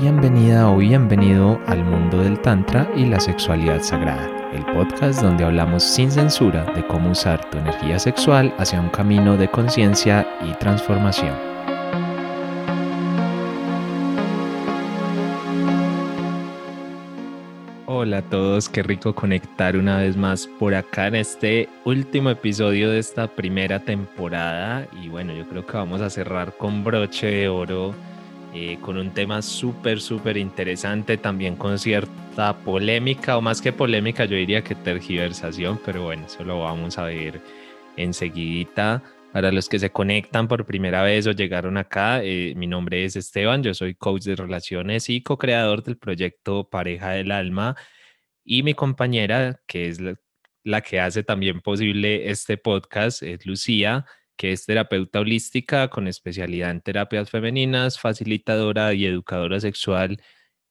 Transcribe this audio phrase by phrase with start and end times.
[0.00, 5.82] Bienvenida o bienvenido al mundo del Tantra y la sexualidad sagrada, el podcast donde hablamos
[5.82, 11.34] sin censura de cómo usar tu energía sexual hacia un camino de conciencia y transformación.
[17.86, 22.90] Hola a todos, qué rico conectar una vez más por acá en este último episodio
[22.90, 27.48] de esta primera temporada y bueno, yo creo que vamos a cerrar con broche de
[27.48, 27.94] oro
[28.54, 34.24] eh, con un tema súper, súper interesante, también con cierta polémica, o más que polémica,
[34.24, 37.40] yo diría que tergiversación, pero bueno, eso lo vamos a ver
[37.96, 39.02] enseguidita.
[39.32, 43.14] Para los que se conectan por primera vez o llegaron acá, eh, mi nombre es
[43.16, 47.76] Esteban, yo soy coach de relaciones y co-creador del proyecto Pareja del Alma
[48.42, 50.00] y mi compañera, que es
[50.64, 54.06] la que hace también posible este podcast, es Lucía
[54.38, 60.22] que es terapeuta holística con especialidad en terapias femeninas, facilitadora y educadora sexual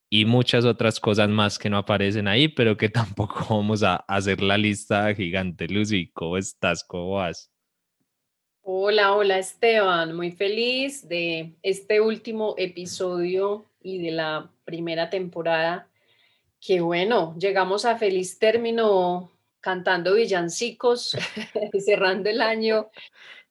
[0.10, 4.42] y muchas otras cosas más que no aparecen ahí, pero que tampoco vamos a hacer
[4.42, 5.68] la lista gigante.
[5.68, 6.84] Lucy, ¿cómo estás?
[6.84, 7.52] ¿Cómo vas?
[8.62, 15.90] Hola, hola Esteban, muy feliz de este último episodio y de la primera temporada.
[16.60, 21.16] Que bueno, llegamos a feliz término cantando villancicos,
[21.86, 22.90] cerrando el año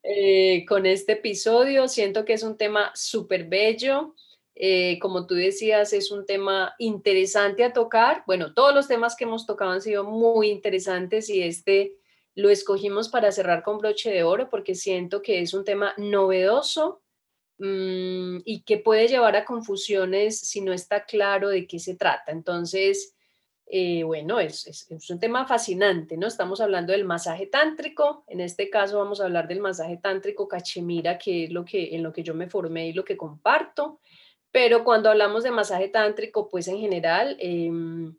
[0.09, 1.89] eh, con este episodio.
[1.89, 4.15] Siento que es un tema súper bello.
[4.55, 8.23] Eh, como tú decías, es un tema interesante a tocar.
[8.25, 11.97] Bueno, todos los temas que hemos tocado han sido muy interesantes y este
[12.37, 17.03] lo escogimos para cerrar con broche de oro porque siento que es un tema novedoso
[17.59, 22.31] mm, y que puede llevar a confusiones si no está claro de qué se trata.
[22.31, 23.16] Entonces,
[23.69, 26.29] eh, bueno, es, un tema fascinante, ¿no?
[26.29, 31.19] Estamos hablando del masaje tántrico, en este caso vamos a hablar del masaje tántrico cachemira,
[31.19, 34.01] que es lo que, en lo que yo me formé y lo que comparto,
[34.53, 38.17] pero cuando hablamos de masaje tántrico, pues en general, em,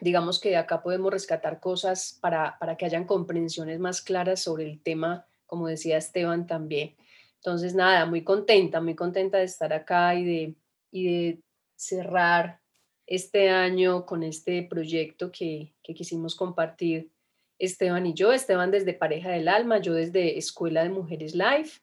[0.00, 4.82] digamos que acá podemos rescatar cosas para, para que hayan comprensiones más claras sobre el
[4.82, 6.96] tema, como decía Esteban también.
[7.36, 10.54] Entonces, nada, muy contenta, muy contenta de estar acá y de,
[10.90, 11.42] y de
[11.76, 12.61] cerrar
[13.06, 17.10] este año con este proyecto que, quisimos compartir
[17.58, 18.32] Esteban y yo.
[18.32, 21.80] Esteban desde Pareja del Alma, yo desde Escuela de Mujeres Life.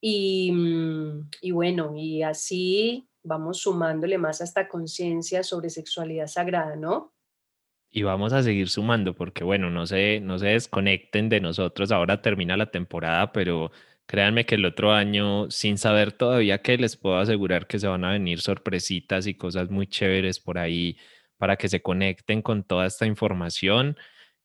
[0.00, 6.76] Y, mm, y bueno, y así vamos sumándole más a esta conciencia sobre sexualidad sagrada,
[6.76, 7.14] ¿no?
[7.96, 11.92] Y vamos a seguir sumando porque, bueno, no se, no se desconecten de nosotros.
[11.92, 13.70] Ahora termina la temporada, pero
[14.06, 18.04] Créanme que el otro año, sin saber todavía qué, les puedo asegurar que se van
[18.04, 20.98] a venir sorpresitas y cosas muy chéveres por ahí
[21.38, 23.96] para que se conecten con toda esta información.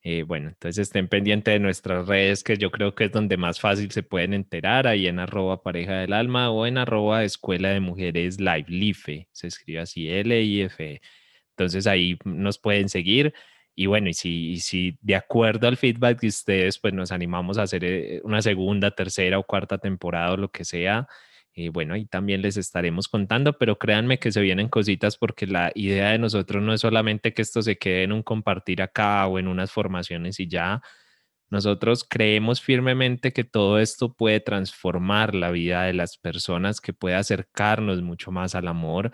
[0.01, 3.59] Eh, bueno, entonces estén pendientes de nuestras redes, que yo creo que es donde más
[3.59, 6.77] fácil se pueden enterar, ahí en arroba pareja del alma o en
[7.23, 11.01] escuela de mujeres live, LIFE, se escribe así, L-I-F.
[11.51, 13.33] Entonces ahí nos pueden seguir.
[13.79, 17.61] Y bueno, y si, si de acuerdo al feedback de ustedes, pues nos animamos a
[17.63, 21.07] hacer eh, una segunda, tercera o cuarta temporada o lo que sea,
[21.53, 25.71] eh, bueno, ahí también les estaremos contando, pero créanme que se vienen cositas porque la
[25.75, 29.39] idea de nosotros no es solamente que esto se quede en un compartir acá o
[29.39, 30.81] en unas formaciones y ya.
[31.49, 37.15] Nosotros creemos firmemente que todo esto puede transformar la vida de las personas, que puede
[37.15, 39.13] acercarnos mucho más al amor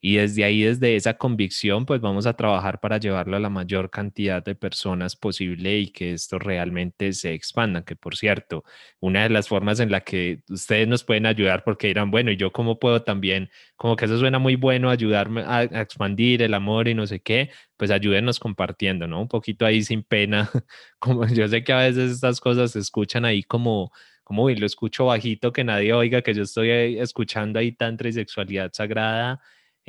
[0.00, 3.90] y desde ahí, desde esa convicción, pues vamos a trabajar para llevarlo a la mayor
[3.90, 7.84] cantidad de personas posible y que esto realmente se expanda.
[7.84, 8.62] Que por cierto,
[9.00, 12.36] una de las formas en la que ustedes nos pueden ayudar, porque dirán, bueno, ¿y
[12.36, 13.50] yo cómo puedo también?
[13.76, 17.50] Como que eso suena muy bueno, ayudarme a, expandir el amor y no sé qué,
[17.76, 19.20] pues ayúdenos compartiendo, ¿no?
[19.20, 20.48] Un poquito ahí sin pena.
[21.00, 23.92] Como yo sé que a veces estas cosas se escuchan ahí como
[24.24, 28.12] como uy, lo escucho bajito, que nadie oiga que yo estoy escuchando ahí tantra y
[28.12, 29.40] sexualidad sagrada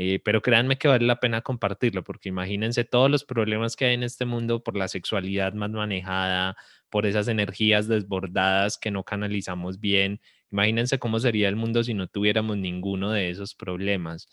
[0.01, 3.95] eh, pero créanme que vale la pena compartirlo, porque imagínense todos los problemas que hay
[3.95, 6.55] en este mundo por la sexualidad más manejada,
[6.89, 10.21] por esas energías desbordadas que no canalizamos bien.
[10.51, 14.29] Imagínense cómo sería el mundo si no tuviéramos ninguno de esos problemas.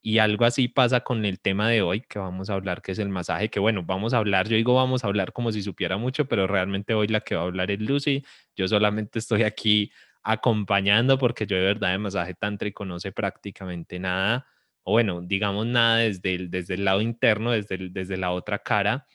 [0.00, 2.98] Y algo así pasa con el tema de hoy que vamos a hablar, que es
[2.98, 5.98] el masaje, que bueno, vamos a hablar, yo digo vamos a hablar como si supiera
[5.98, 8.24] mucho, pero realmente hoy la que va a hablar es Lucy.
[8.56, 9.92] Yo solamente estoy aquí
[10.22, 14.46] acompañando porque yo de verdad de masaje tántrico no sé prácticamente nada
[14.84, 19.06] o bueno, digamos nada desde el, desde el lado interno, desde, desde la otra cara,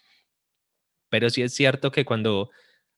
[1.10, 2.50] pero sí es cierto que cuando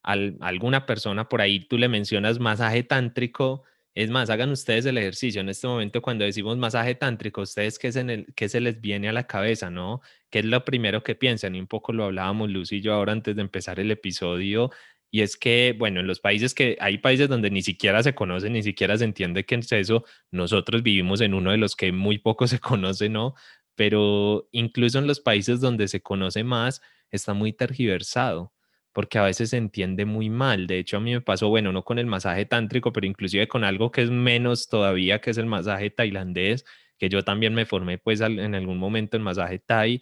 [0.04, 3.64] alguna persona por ahí tú le mencionas masaje tántrico,
[3.94, 7.90] es más, hagan ustedes el ejercicio en este momento cuando decimos masaje tántrico, ustedes qué,
[7.90, 10.02] en el, qué se les viene a la cabeza, ¿no?
[10.30, 11.56] ¿Qué es lo primero que piensan?
[11.56, 14.72] Y un poco lo hablábamos Lucy y yo ahora antes de empezar el episodio
[15.12, 18.50] Y es que, bueno, en los países que hay países donde ni siquiera se conoce,
[18.50, 22.18] ni siquiera se entiende qué es eso, nosotros vivimos en uno de los que muy
[22.18, 23.36] poco se conoce, ¿no?
[23.76, 26.82] Pero incluso en los países donde se conoce más,
[27.12, 28.54] está muy tergiversado
[28.94, 30.68] porque a veces se entiende muy mal.
[30.68, 33.64] De hecho, a mí me pasó, bueno, no con el masaje tántrico, pero inclusive con
[33.64, 36.66] algo que es menos todavía, que es el masaje tailandés,
[36.98, 40.02] que yo también me formé pues en algún momento en masaje thai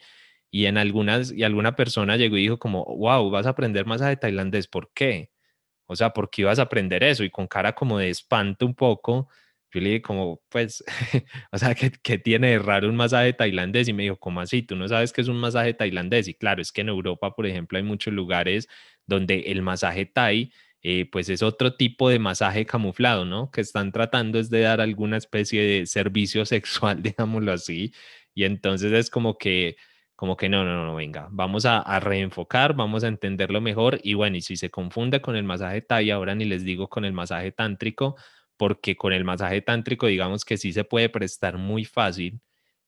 [0.51, 4.17] y en algunas, y alguna persona llegó y dijo como, wow, vas a aprender masaje
[4.17, 5.31] tailandés, ¿por qué?
[5.87, 7.23] O sea, ¿por qué ibas a aprender eso?
[7.23, 9.29] Y con cara como de espanto un poco,
[9.71, 10.83] yo le dije como, pues,
[11.51, 13.87] o sea, ¿qué, ¿qué, tiene de raro un masaje tailandés?
[13.87, 14.63] Y me dijo, ¿cómo así?
[14.63, 16.27] ¿Tú no sabes qué es un masaje tailandés?
[16.27, 18.67] Y claro, es que en Europa, por ejemplo, hay muchos lugares
[19.05, 20.51] donde el masaje thai,
[20.81, 23.51] eh, pues es otro tipo de masaje camuflado, ¿no?
[23.51, 27.93] Que están tratando es de dar alguna especie de servicio sexual, digámoslo así.
[28.33, 29.75] Y entonces es como que,
[30.19, 34.01] como que no, no, no, venga, vamos a, reenfocar, vamos a entenderlo mejor.
[34.03, 37.05] Y bueno, y si se confunde con el masaje thai, ahora ni les digo con
[37.05, 38.17] el masaje tántrico,
[38.57, 42.41] porque con el masaje tántrico digamos que sí se puede prestar muy fácil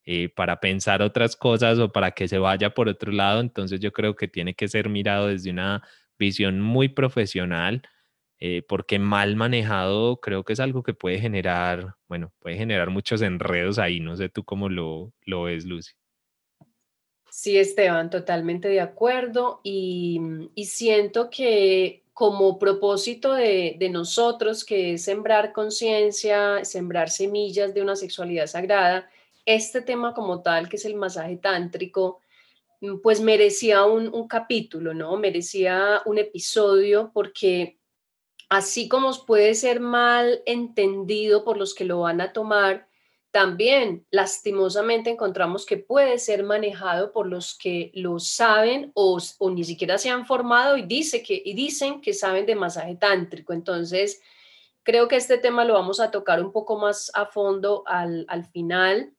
[0.04, 3.94] eh, para pensar otras cosas o para que se vaya por otro lado, entonces yo
[3.94, 5.84] creo que tiene que ser mirado desde una
[6.20, 7.82] visión muy profesional,
[8.40, 13.22] eh, porque mal manejado creo que es algo que puede generar, bueno, puede generar muchos
[13.22, 15.94] enredos ahí, no sé tú cómo lo, lo ves, Lucy.
[17.34, 20.20] Sí, Esteban, totalmente de acuerdo y,
[20.54, 27.96] y siento que como propósito de, nosotros, que es sembrar conciencia, sembrar semillas de una
[27.96, 29.10] sexualidad sagrada,
[29.46, 32.20] este tema como tal, que es el masaje tántrico,
[32.82, 35.16] mm, pues merecía un, un capítulo, ¿no?
[35.16, 37.80] Merecía un episodio porque
[38.50, 42.90] así como puede ser mal entendido por los que lo van a tomar,
[43.32, 49.20] también lastimosamente encontramos que puede ser manejado por los que lo saben o,
[49.50, 53.54] ni siquiera se han formado y, dice que, y dicen que saben de masaje tántrico.
[53.54, 54.22] Entonces,
[54.84, 59.14] creo que este tema lo vamos a tocar un poco más a fondo al, final,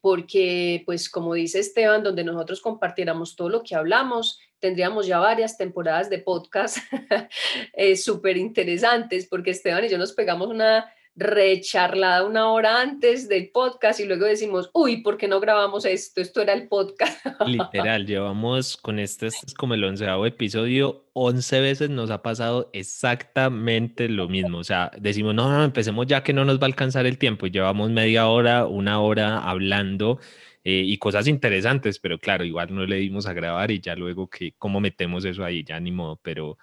[0.00, 5.56] porque, pues, como dice Esteban, donde nosotros compartiéramos todo lo que hablamos, tendríamos ya varias
[5.56, 6.78] temporadas de podcast
[7.72, 13.50] eh, súper interesantes, porque Esteban y yo nos pegamos una recharlada una hora antes del
[13.50, 16.20] podcast y luego decimos, uy, ¿por qué no grabamos esto?
[16.20, 17.18] Esto era el podcast.
[17.46, 22.70] Literal, llevamos con este, este es como el onceavo episodio, once veces nos ha pasado
[22.72, 24.58] exactamente lo mismo.
[24.58, 27.48] O sea, decimos, no, no, empecemos ya que no nos va a alcanzar el tiempo
[27.48, 30.20] llevamos media hora, una hora hablando.
[30.64, 34.28] Eh, y cosas interesantes, pero claro, igual no le dimos a grabar y ya luego
[34.28, 36.58] que cómo metemos eso ahí, ya ni modo, pero,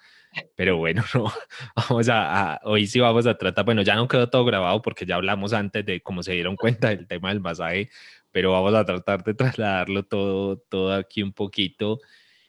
[0.54, 1.32] pero bueno, no,
[1.76, 5.16] vamos a, hoy sí vamos a tratar, bueno, ya no quedó todo grabado porque ya
[5.16, 7.90] hablamos antes de cómo se dieron cuenta del tema del masaje,
[8.30, 12.00] pero vamos a tratar de trasladarlo todo, todo aquí un poquito.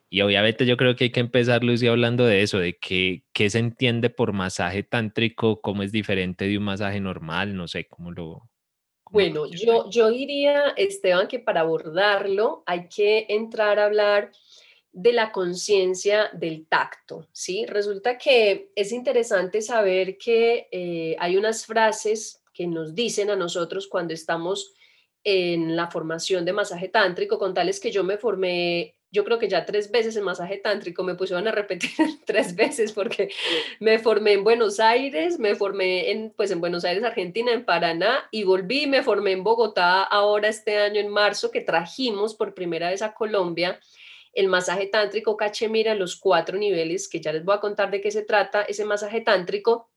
[0.10, 3.50] Y obviamente yo creo que hay que empezar, Lucy, hablando de eso, de qué, qué
[3.50, 8.12] se entiende por masaje tántrico, cómo es diferente de un masaje normal, no sé, cómo
[8.12, 8.50] lo...
[9.12, 14.32] bueno, yo, yo diría, Esteban, que para abordarlo hay que entrar a hablar
[14.98, 17.68] de la conciencia del tacto, ¿sí?
[17.68, 23.88] Resulta que es interesante saber que eh, hay unas frases que nos dicen a nosotros
[23.88, 24.74] cuando estamos
[25.24, 29.48] en la formación de masaje tántrico, con tales que yo me formé, yo creo que
[29.48, 31.92] ya tres veces en masaje tántrico, me pusieron a repetir
[32.26, 33.30] tres veces porque
[33.80, 38.28] me formé en Buenos Aires, me formé en, pues en Buenos Aires, Argentina, en Paraná,
[38.32, 42.90] y volví, me formé en Bogotá ahora este año en marzo, que trajimos por primera
[42.90, 43.80] vez a Colombia
[44.38, 48.12] el masaje tántrico cachemira los cuatro niveles, que ya les voy a contar de qué
[48.12, 49.90] se trata ese masaje tántrico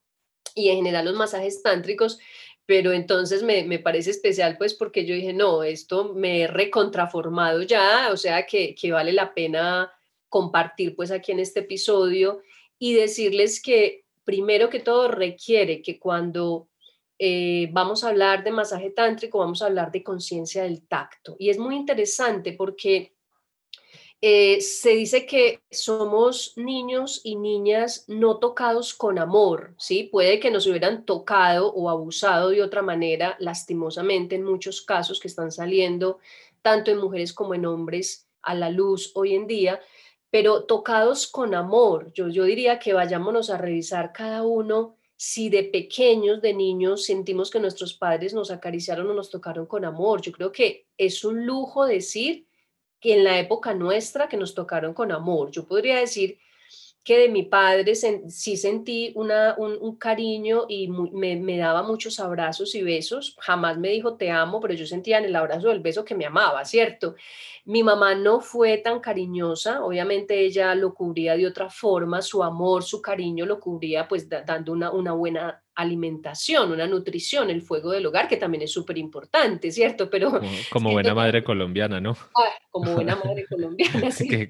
[0.54, 2.18] y en general los masajes tántricos,
[2.64, 7.60] pero entonces me, me parece especial pues porque yo dije, no, esto me he recontraformado
[7.60, 9.92] ya, o sea que, que vale la pena
[10.30, 12.40] compartir pues aquí en este episodio
[12.78, 16.70] y decirles que primero que todo requiere que cuando
[17.18, 21.36] eh, vamos a hablar de masaje tántrico, vamos a hablar de conciencia del tacto.
[21.38, 23.12] Y es muy interesante porque
[24.22, 30.04] eh, se dice que somos niños y niñas no tocados con amor, ¿sí?
[30.04, 35.28] Puede que nos hubieran tocado o abusado de otra manera, lastimosamente en muchos casos que
[35.28, 36.18] están saliendo,
[36.60, 39.80] tanto en mujeres como en hombres, a la luz hoy en día,
[40.30, 42.12] pero tocados con amor.
[42.12, 47.50] Yo, yo diría que vayámonos a revisar cada uno si de pequeños, de niños, sentimos
[47.50, 50.22] que nuestros padres nos acariciaron o nos tocaron con amor.
[50.22, 52.46] Yo creo que es un lujo decir
[53.00, 55.50] que en la época nuestra que nos tocaron con amor.
[55.50, 56.38] Yo podría decir
[57.02, 62.74] que de mi padre sí sentí una, un, cariño y me, me, daba muchos abrazos
[62.74, 63.36] y besos.
[63.40, 66.26] Jamás me dijo te amo, pero yo sentía en el abrazo del beso que me
[66.26, 67.14] amaba, ¿cierto?
[67.64, 72.82] Mi mamá no fue tan cariñosa, obviamente ella lo cubría de otra forma, su amor,
[72.82, 78.06] su cariño lo cubría pues dando una, una buena alimentación, una nutrición, el fuego del
[78.06, 80.10] hogar, que también es súper importante, ¿cierto?
[80.10, 80.40] Pero
[80.70, 82.16] como, buena madre colombiana, ¿no?
[82.70, 84.28] Como buena madre colombiana, sí.
[84.28, 84.48] que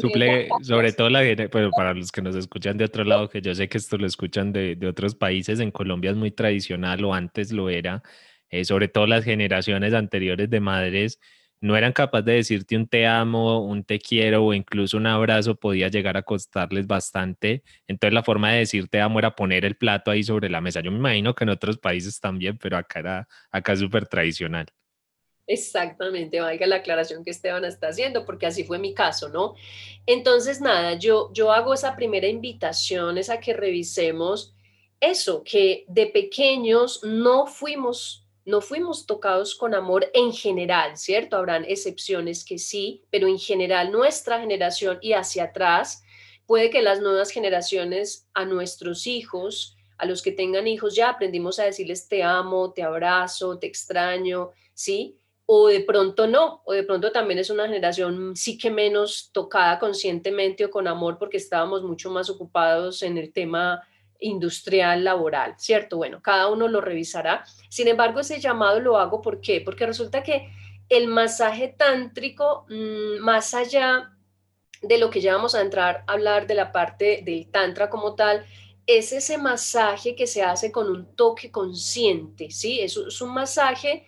[0.00, 3.54] suple, sobre todo la, pero para los que nos escuchan de otro lado, que yo
[3.54, 7.14] sé que esto lo escuchan de, de otros países, en Colombia es muy tradicional o
[7.14, 8.02] antes lo era,
[8.50, 11.18] eh, sobre todo las generaciones anteriores de madres
[11.62, 15.54] no eran capaces de decirte un te amo, un te quiero o incluso un abrazo
[15.54, 17.62] podía llegar a costarles bastante.
[17.86, 20.80] Entonces la forma de decir te amo era poner el plato ahí sobre la mesa.
[20.80, 24.66] Yo me imagino que en otros países también, pero acá era acá súper tradicional.
[25.48, 29.54] Exactamente, vaya la aclaración que Esteban está haciendo, porque así fue mi caso, ¿no?
[30.06, 34.54] Entonces, nada, yo, yo hago esa primera invitación, es a que revisemos
[35.00, 41.36] eso, que de pequeños no fuimos no fuimos tocados con amor en general, ¿cierto?
[41.36, 46.02] Habrán excepciones que sí, pero en general nuestra generación y hacia atrás,
[46.44, 51.60] puede que las nuevas generaciones a nuestros hijos, a los que tengan hijos, ya aprendimos
[51.60, 55.16] a decirles te amo, te abrazo, te extraño, ¿sí?
[55.54, 59.78] O de pronto no, o de pronto también es una generación sí que menos tocada
[59.78, 63.86] conscientemente o con amor porque estábamos mucho más ocupados en el tema
[64.18, 65.98] industrial laboral, ¿cierto?
[65.98, 67.44] Bueno, cada uno lo revisará.
[67.68, 69.20] Sin embargo, ese llamado lo hago.
[69.20, 70.48] Porque resulta que
[70.88, 74.10] el masaje tántrico, mm, más allá
[74.80, 78.14] de lo que ya vamos a entrar a hablar de la parte del tantra como
[78.14, 78.46] tal,
[78.86, 82.80] es ese masaje que se hace con un toque consciente, ¿sí?
[82.80, 84.06] Es, es un masaje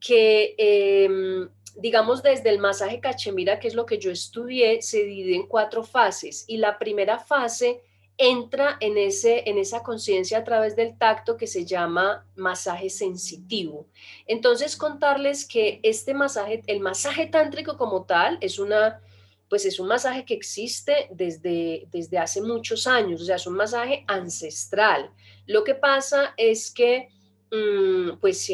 [0.00, 5.36] que, em, digamos, desde el masaje cachemira, que es lo que yo estudié, se divide
[5.36, 6.44] en cuatro fases.
[6.46, 7.82] Y la primera fase
[8.18, 13.86] entra en, ese, en esa conciencia a través del tacto que se llama masaje sensitivo.
[14.26, 19.02] Entonces, contarles que este masaje, el masaje tántrico como tal, es una
[19.48, 23.54] pues es un masaje que existe desde, desde hace muchos años, o sea, es un
[23.54, 25.10] masaje ancestral.
[25.46, 27.08] Lo que pasa es que,
[27.50, 28.52] mm, pues,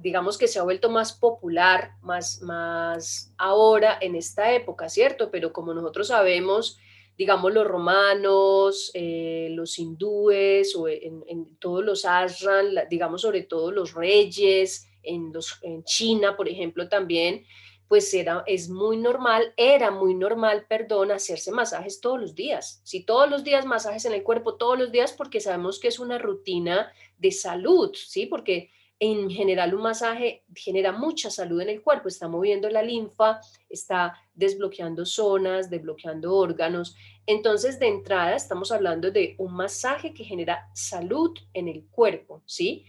[0.00, 5.30] digamos que se ha vuelto más popular, más, más ahora en esta época, ¿cierto?
[5.30, 6.78] Pero como nosotros sabemos,
[7.18, 13.92] digamos, los romanos, eh, los hindúes, o en, todos los ashram, digamos, sobre todo los
[13.92, 17.44] reyes, en, los, en China, por ejemplo, también,
[17.88, 22.80] pues era, es muy normal, era muy normal, perdón, hacerse masajes todos los días.
[22.84, 25.98] Si todos los días masajes en el cuerpo, todos los días, porque sabemos que es
[25.98, 28.26] una rutina de salud, ¿sí?
[28.26, 28.70] Porque
[29.00, 34.14] en general un masaje genera mucha salud en el cuerpo, está moviendo la linfa, está
[34.34, 36.96] desbloqueando zonas, desbloqueando órganos.
[37.26, 42.84] Entonces, de entrada estamos hablando de un masaje que genera salud en el cuerpo, ¿sí?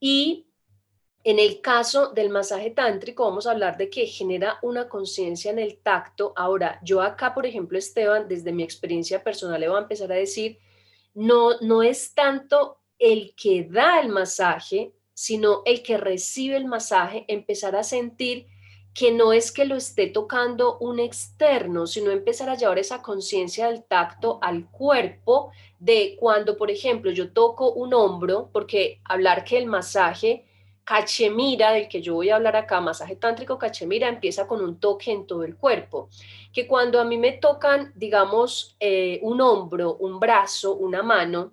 [0.00, 0.48] Y
[1.22, 5.58] en el caso del masaje tántrico, vamos a hablar de que genera una conciencia en
[5.58, 6.34] el tacto.
[6.36, 10.16] Ahora, yo acá, por ejemplo, Esteban, desde mi experiencia personal, le voy a empezar a
[10.16, 10.58] decir,
[11.14, 17.24] no, no es tanto el que da el masaje, sino el que recibe el masaje,
[17.28, 18.46] empezar a sentir
[18.94, 23.66] que no es que lo esté tocando un externo, sino empezar a llevar esa conciencia
[23.66, 29.58] del tacto al cuerpo de cuando, por ejemplo, yo toco un hombro, porque hablar que
[29.58, 30.46] el masaje
[30.84, 35.10] cachemira, del que yo voy a hablar acá, masaje tántrico cachemira, empieza con un toque
[35.10, 36.08] en todo el cuerpo,
[36.52, 41.52] que cuando a mí me tocan, digamos, eh, un hombro, un brazo, una mano,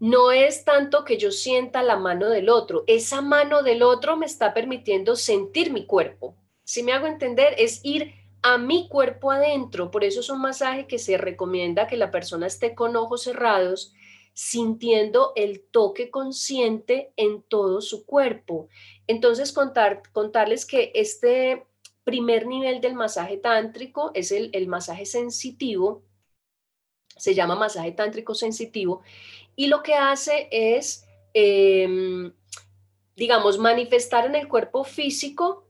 [0.00, 4.26] no es tanto que yo sienta la mano del otro, esa mano del otro me
[4.26, 6.36] está permitiendo sentir mi cuerpo.
[6.64, 9.90] Si me hago entender, es ir a mi cuerpo adentro.
[9.90, 13.92] Por eso es un masaje que se recomienda que la persona esté con ojos cerrados,
[14.34, 18.68] sintiendo el toque consciente en todo su cuerpo.
[19.08, 21.66] Entonces, contar, contarles que este
[22.04, 26.04] primer nivel del masaje tántrico es el, el masaje sensitivo,
[27.16, 29.02] se llama masaje tántrico sensitivo,
[29.58, 32.32] y lo que hace es, em,
[33.16, 35.66] digamos, manifestar en el cuerpo físico,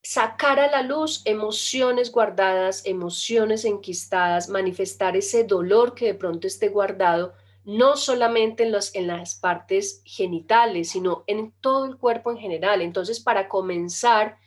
[0.00, 6.68] sacar a la luz emociones guardadas, emociones enquistadas, manifestar ese dolor que de pronto esté
[6.68, 7.34] guardado,
[7.64, 12.82] no solamente en, en las partes genitales, sino en todo el cuerpo en general.
[12.82, 14.38] Entonces, para comenzar,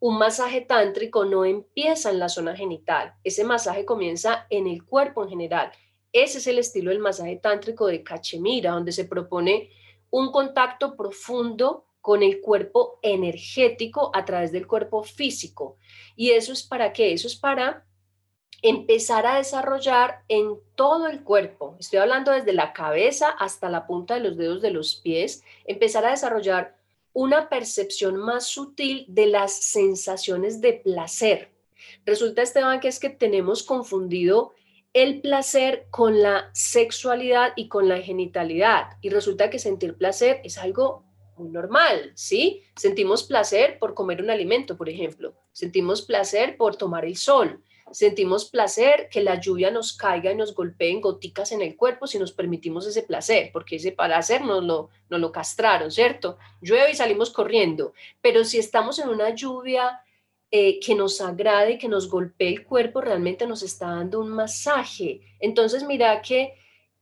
[0.00, 5.22] un masaje tántrico no empieza en la zona genital, ese masaje comienza en el cuerpo
[5.22, 5.70] en general.
[6.12, 9.70] Ese es el estilo del masaje tántrico de Cachemira, donde se propone
[10.10, 15.76] un contacto profundo con el cuerpo energético a través del cuerpo físico.
[16.14, 17.12] ¿Y eso es para qué?
[17.12, 17.84] Eso es para
[18.62, 24.14] empezar a desarrollar en todo el cuerpo, estoy hablando desde la cabeza hasta la punta
[24.14, 26.76] de los dedos de los pies, empezar a desarrollar
[27.12, 31.50] una percepción más sutil de las sensaciones de placer.
[32.04, 34.52] Resulta, Esteban, que es que tenemos confundido
[34.96, 38.96] el placer con la sexualidad y con la genitalidad.
[39.02, 41.04] Y resulta que sentir placer es algo
[41.36, 42.62] muy normal, ¿sí?
[42.76, 45.34] Sentimos placer por comer un alimento, por ejemplo.
[45.52, 47.62] Sentimos placer por tomar el sol.
[47.90, 52.06] Sentimos placer que la lluvia nos caiga y nos golpee en goticas en el cuerpo
[52.06, 56.38] si nos permitimos ese placer, porque ese placer nos lo, nos lo castraron, ¿cierto?
[56.62, 57.92] Llueve y salimos corriendo.
[58.22, 60.00] Pero si estamos en una lluvia
[60.50, 65.20] eh, que nos agrade, que nos golpee el cuerpo, realmente nos está dando un masaje.
[65.40, 66.54] Entonces, mira que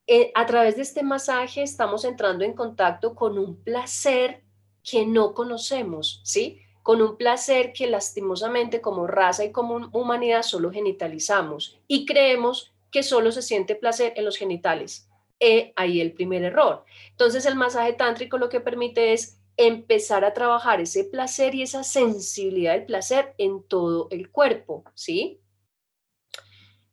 [0.06, 4.42] eh, a través de este masaje estamos entrando en contacto con un placer
[4.82, 6.60] que no conocemos, ¿sí?
[6.82, 13.02] Con un placer que lastimosamente como raza y como humanidad solo genitalizamos y creemos que
[13.02, 15.08] solo se siente placer en los genitales.
[15.40, 16.84] Eh, ahí el primer error.
[17.10, 21.84] Entonces el masaje tántrico lo que permite es empezar a trabajar ese placer y esa
[21.84, 25.40] sensibilidad del placer en todo el cuerpo, ¿sí?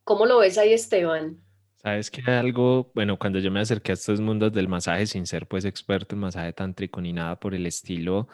[0.03, 1.41] ¿Cómo lo ves ahí, Esteban?
[1.77, 5.47] Sabes que algo, bueno, cuando yo me acerqué a estos mundos del masaje sin ser
[5.47, 8.27] pues experto en masaje tántrico ni nada por el estilo,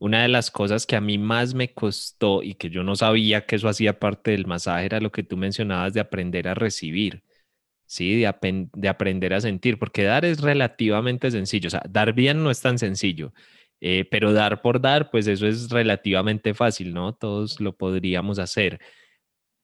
[0.00, 3.46] una de las cosas que a mí más me costó y que yo no sabía
[3.46, 7.22] que eso hacía parte del masaje era lo que tú mencionabas de aprender a recibir,
[7.86, 8.20] ¿sí?
[8.20, 8.32] De,
[8.74, 12.60] de aprender a sentir, porque dar es relativamente sencillo, o sea, dar bien no es
[12.62, 13.32] tan sencillo,
[13.80, 17.14] eh, pero dar por dar, pues eso es relativamente fácil, ¿no?
[17.14, 18.80] Todos lo podríamos hacer,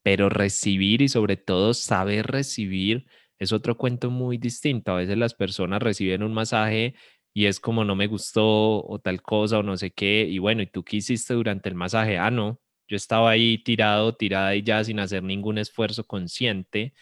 [0.03, 3.07] pero recibir y sobre todo saber recibir
[3.39, 4.93] es otro cuento muy distinto.
[4.93, 6.95] A veces las personas reciben un masaje
[7.33, 10.27] y es como no me gustó o tal cosa o no sé qué.
[10.29, 12.19] Y bueno, ¿y tú qué hiciste durante el masaje?
[12.19, 16.95] Ah, no, yo estaba ahí tirado, tirada y ya sin hacer ningún esfuerzo consciente.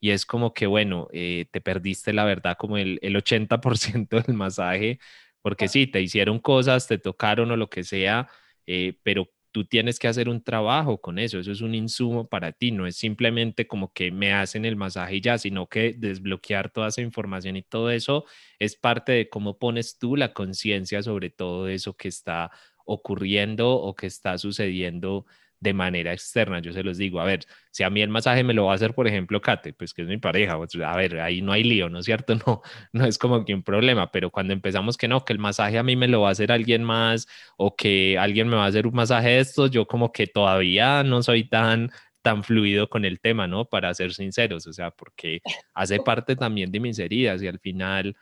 [0.00, 4.36] Y es como que, bueno, eh, te perdiste la verdad como el, el 80% del
[4.36, 4.98] masaje,
[5.42, 8.28] porque sí, te hicieron cosas, te tocaron o lo que sea,
[8.66, 12.52] eh, pero tú tienes que hacer un trabajo con eso, eso es un insumo para
[12.52, 16.70] ti, no es simplemente como que me hacen el masaje y ya, sino que desbloquear
[16.70, 18.24] toda esa información y todo eso
[18.58, 22.50] es parte de cómo pones tú la conciencia sobre todo eso que está
[22.84, 25.26] ocurriendo o que está sucediendo
[25.60, 26.60] de manera externa.
[26.60, 27.40] Yo se los digo, a ver,
[27.70, 30.02] si a mí el masaje me lo va a hacer, por ejemplo, Kate, pues que
[30.02, 32.34] es mi pareja, pues, a ver, ahí no hay lío, ¿no es cierto?
[32.46, 35.78] No, no es como que un problema, pero cuando empezamos que no, que el masaje
[35.78, 38.68] a mí me lo va a hacer alguien más o que alguien me va a
[38.68, 41.90] hacer un masaje de estos, yo como que todavía no soy tan
[42.22, 43.64] tan fluido con el tema, ¿no?
[43.66, 45.40] Para ser sinceros, o sea, porque
[45.74, 48.16] hace parte también de mis heridas y al final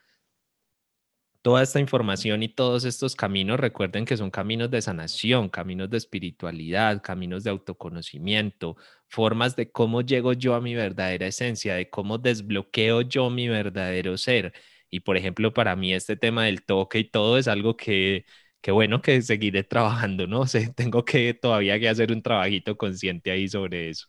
[1.47, 5.97] toda esta información y todos estos caminos, recuerden que son caminos de sanación, caminos de
[5.99, 8.77] espiritualidad, caminos de autoconocimiento,
[9.09, 14.19] formas de cómo llego yo a mi verdadera esencia, de cómo desbloqueo yo mi verdadero
[14.19, 14.53] ser.
[14.91, 18.25] Y por ejemplo, para mí este tema del toque y todo es algo que,
[18.61, 20.41] que bueno, que seguiré trabajando, ¿no?
[20.41, 24.07] O tengo que todavía que hacer un trabajito consciente ahí sobre eso.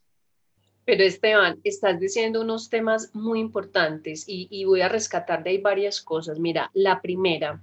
[0.88, 6.00] Pero Esteban, estás diciendo unos temas muy importantes y, voy a rescatar de ahí varias
[6.02, 6.39] cosas.
[6.39, 7.62] Mira, la primera,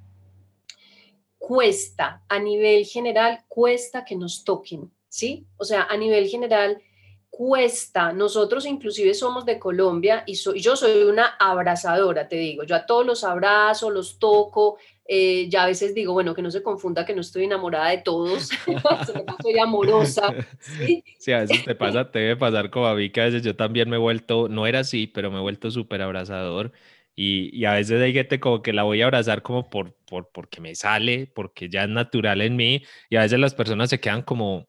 [1.38, 5.46] cuesta, a nivel general, cuesta que nos toquen, ¿sí?
[5.56, 6.82] O sea, a nivel general,
[7.36, 8.12] cuesta.
[8.12, 12.62] Nosotros inclusive somos de Colombia y yo soy una abrazadora, te digo.
[12.62, 16.50] Yo a todos los abrazo, los toco, eh, ya a veces digo, bueno, que no
[16.50, 18.50] se confunda que no estoy enamorada de todos,
[19.42, 20.32] soy amorosa.
[21.18, 21.32] ¿sí?
[21.32, 23.90] a veces te pasa, te debe pasar como a mí, que a veces yo también
[23.90, 26.72] me he vuelto, no era así, pero me he vuelto súper abrazador.
[27.16, 30.60] Y, a veces hay gente como que la voy a abrazar como por, por, porque
[30.60, 32.82] me sale, porque ya es natural en mí.
[33.08, 34.68] Y a veces las personas se quedan como,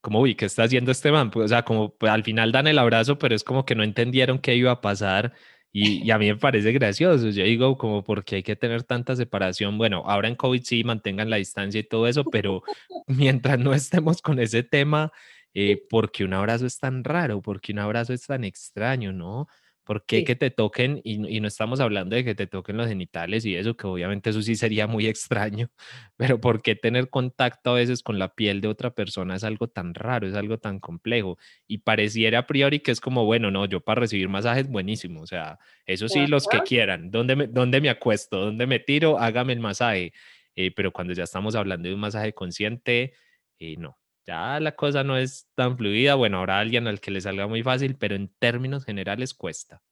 [0.00, 1.30] como, uy, ¿qué está haciendo este man?
[1.30, 3.82] Pues, o sea, como pues, al final dan el abrazo, pero es como que no
[3.82, 5.34] entendieron qué iba a pasar
[5.72, 7.28] y, a mí me parece gracioso.
[7.30, 9.78] Yo digo, como, porque hay que tener tanta separación?
[9.78, 12.62] Bueno, ahora en COVID sí mantengan la distancia y todo eso, pero
[13.06, 15.12] mientras no estemos con ese tema,
[15.54, 17.40] eh, ¿por qué un abrazo es tan raro?
[17.42, 19.12] ¿Por qué un abrazo es tan extraño?
[19.12, 19.48] ¿No?
[19.90, 21.00] ¿Por qué que te toquen?
[21.02, 24.40] Y, no estamos hablando de que te toquen los genitales y eso, que obviamente eso
[24.40, 25.68] sí sería muy extraño,
[26.16, 29.66] pero ¿por qué tener contacto a veces con la piel de otra persona es algo
[29.66, 31.38] tan raro, es algo tan complejo?
[31.66, 35.26] Y pareciera a priori que es como, bueno, no, yo para recibir masajes buenísimo, o
[35.26, 38.38] sea, eso sí, los que quieran, ¿dónde me, dónde me acuesto?
[38.38, 39.18] ¿Dónde me tiro?
[39.18, 40.12] Hágame el masaje.
[40.54, 43.14] Eh, pero cuando ya estamos hablando de un masaje consciente,
[43.58, 46.14] eh, no, ya la cosa no es tan fluida.
[46.14, 49.82] Bueno, habrá alguien al que le salga muy fácil, pero en términos generales cuesta.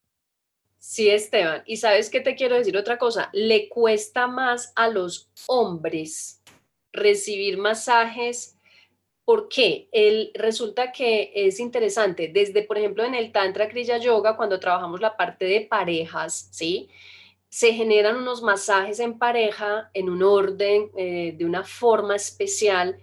[0.79, 1.63] Sí, Esteban.
[1.67, 6.43] Y sabes qué te quiero decir otra cosa, le cuesta más a los hombres
[6.93, 8.59] recibir masajes
[9.29, 9.91] ¿Por qué?
[9.93, 15.03] El, resulta que es interesante, desde, por ejemplo, en el Tantra Kriya Yoga, cuando trabajamos
[15.03, 16.89] la parte de parejas, ¿sí?
[17.51, 22.97] Se generan unos masajes en pareja en un orden, eh, de una forma especial,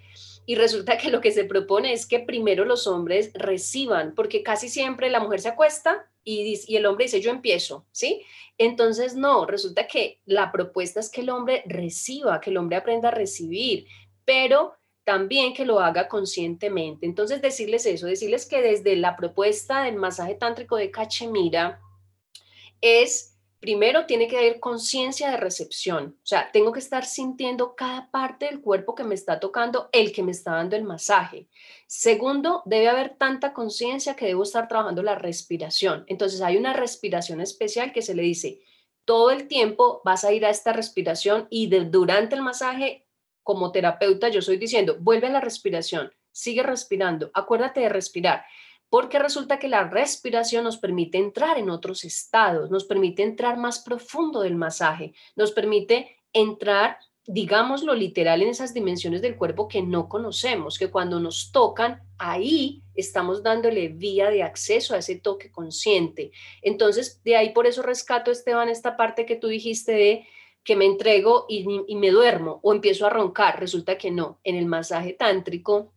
[0.46, 4.70] y resulta que lo que se propone es que primero los hombres reciban, porque casi
[4.70, 8.24] siempre la mujer se acuesta y, el hombre dice, yo empiezo, ¿sí?
[8.58, 13.10] Entonces, no, resulta que la propuesta es que el hombre reciba, que el hombre aprenda
[13.10, 13.86] a recibir,
[14.24, 17.06] pero también que lo haga conscientemente.
[17.06, 21.80] Entonces, decirles eso, decirles que desde la propuesta del masaje tántrico de Cachemira
[22.82, 23.35] es,
[23.66, 28.46] primero, tiene que haber conciencia de recepción, o sea, tengo que estar sintiendo cada parte
[28.46, 31.48] del cuerpo que me está tocando, el que me está dando el masaje.
[31.88, 36.04] Segundo, debe haber tanta conciencia que debo estar trabajando la respiración.
[36.06, 38.60] Entonces, hay una respiración especial que se le dice,
[39.04, 43.08] todo el tiempo vas a ir a esta respiración y durante el masaje
[43.42, 48.46] como terapeuta yo estoy diciendo, vuelve a la respiración, sigue respirando, acuérdate de respirar,
[48.90, 53.80] porque resulta que la respiración nos permite entrar en otros estados, nos permite entrar más
[53.80, 60.08] profundo del masaje, nos permite entrar, digámoslo literal, en esas dimensiones del cuerpo que no
[60.08, 66.32] conocemos, que cuando nos tocan, ahí estamos dándole vía de acceso a ese toque consciente.
[66.62, 70.28] Entonces, de ahí por eso rescato, Esteban, esta parte que tú dijiste de
[70.66, 71.64] que me entrego y,
[71.96, 73.60] me duermo o empiezo a roncar.
[73.60, 74.40] Resulta que no.
[74.44, 75.94] En el masaje tántrico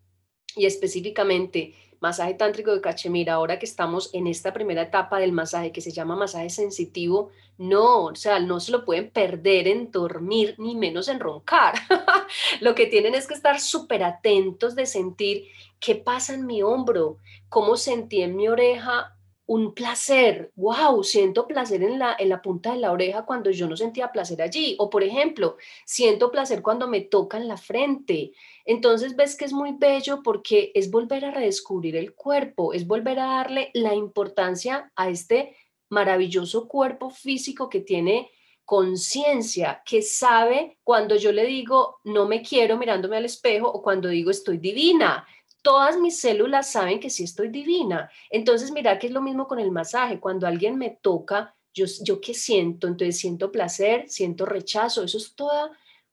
[0.54, 5.72] y específicamente masaje tántrico de Cachemira, ahora que estamos en esta primera etapa del masaje
[5.72, 10.54] que se llama masaje sensitivo, no, o sea, no se lo pueden perder en dormir
[10.58, 11.74] ni menos en roncar.
[12.60, 15.48] lo que tienen es que estar súper atentos de sentir
[15.80, 19.14] qué pasa en mi hombro, cómo sentí en mi oreja
[19.48, 23.66] un placer, wow, siento placer en la, en la punta de la oreja cuando yo
[23.66, 24.76] no sentía placer allí.
[24.78, 25.56] O por ejemplo,
[25.86, 28.32] siento placer cuando me tocan la frente.
[28.68, 33.18] Entonces ves que es muy bello porque es volver a redescubrir el cuerpo, es volver
[33.18, 35.56] a darle la importancia a este
[35.88, 38.30] maravilloso cuerpo físico que tiene
[38.66, 44.08] conciencia, que sabe cuando yo le digo no me quiero mirándome al espejo o cuando
[44.08, 45.26] digo estoy divina
[45.62, 48.10] todas mis células saben que sí estoy divina.
[48.30, 50.20] Entonces, mira que es lo mismo con el masaje.
[50.20, 55.02] Cuando alguien me toca, yo, yo qué siento, entonces siento placer, siento rechazo.
[55.02, 55.70] Eso es toda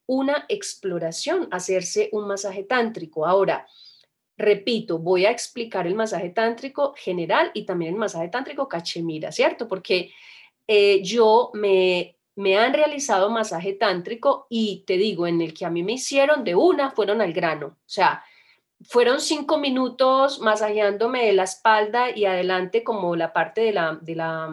[0.08, 3.26] una exploración, hacerse un masaje tántrico.
[3.26, 3.68] Ahora,
[4.38, 9.68] repito, voy a explicar el masaje tántrico general y también el masaje tántrico cachemira, ¿cierto?
[9.68, 10.12] Porque
[10.68, 15.70] eh, yo me, me han realizado masaje tántrico y te digo, en el que a
[15.70, 17.68] mí me hicieron de una, fueron al grano.
[17.68, 18.24] O sea,
[18.84, 24.50] fueron cinco minutos masajeándome la espalda y adelante como la parte de la, de la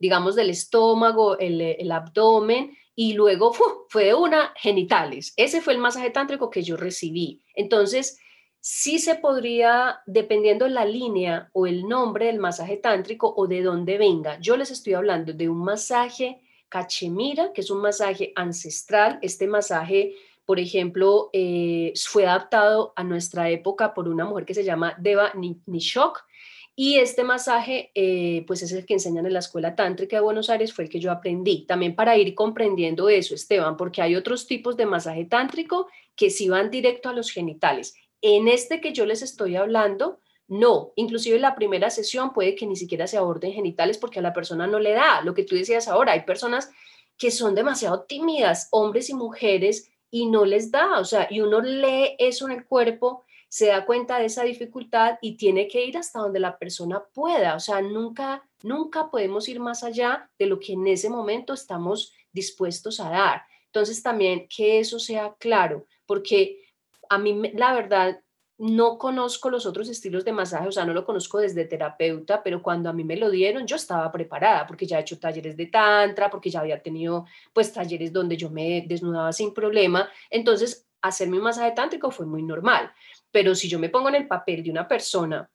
[0.00, 3.54] digamos, del estómago, el, abdomen, y luego
[3.88, 5.32] fue de una genitales.
[5.38, 7.40] Ese fue el masaje tántrico que yo recibí.
[7.54, 8.18] Entonces,
[8.60, 13.96] sí se podría, dependiendo la línea o el nombre del masaje tántrico o de dónde
[13.96, 19.46] venga, yo les estoy hablando de un masaje cachemira, que es un masaje ancestral, este
[19.46, 24.96] masaje por ejemplo, eh, fue adaptado a nuestra época por una mujer que se llama
[24.98, 25.32] Deva
[25.66, 26.24] Nishok.
[26.82, 30.48] Y este masaje, eh, pues es el que enseñan en la Escuela Tántrica de Buenos
[30.48, 31.66] Aires, fue el que yo aprendí.
[31.66, 36.48] También para ir comprendiendo eso, Esteban, porque hay otros tipos de masaje tántrico que sí
[36.48, 37.96] van directo a los genitales.
[38.22, 42.76] En este que yo les estoy hablando, no, inclusive la primera sesión puede que ni
[42.76, 45.20] siquiera se aborden genitales porque a la persona no le da.
[45.20, 46.70] Lo que tú decías ahora, hay personas
[47.18, 51.60] que son demasiado tímidas, hombres y mujeres y no les da, o sea, y uno
[51.60, 55.98] lee eso en el cuerpo, se da cuenta de esa dificultad y tiene que ir
[55.98, 60.60] hasta donde la persona pueda, o sea, nunca, nunca podemos ir más allá de lo
[60.60, 63.42] que en ese momento estamos dispuestos a dar.
[63.66, 66.62] Entonces también que eso sea claro, porque
[67.08, 68.20] a mí la verdad
[68.56, 72.62] no conozco los otros estilos de masaje, o sea, no lo conozco desde terapeuta, pero
[72.62, 75.66] cuando a mí me lo dieron, yo estaba preparada porque ya he hecho talleres de
[75.66, 80.08] tantra, porque ya había tenido pues talleres donde yo me desnudaba sin problema.
[80.28, 82.92] Entonces, hacerme un masaje tántrico fue muy normal.
[83.30, 85.48] Pero si yo me pongo en el papel de una persona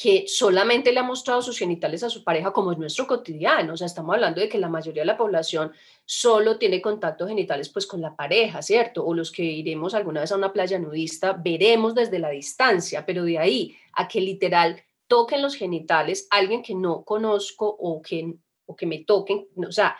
[0.00, 3.74] que solamente le ha mostrado sus genitales a su pareja como es nuestro cotidiano.
[3.74, 5.72] O sea, estamos hablando de que la mayoría de la población
[6.06, 9.04] solo tiene contacto genitales pues con la pareja, ¿cierto?
[9.04, 13.24] O los que iremos alguna vez a una playa nudista, veremos desde la distancia, pero
[13.24, 18.76] de ahí a que literal toquen los genitales alguien que no conozco o que, o
[18.76, 19.98] que me toquen, o sea,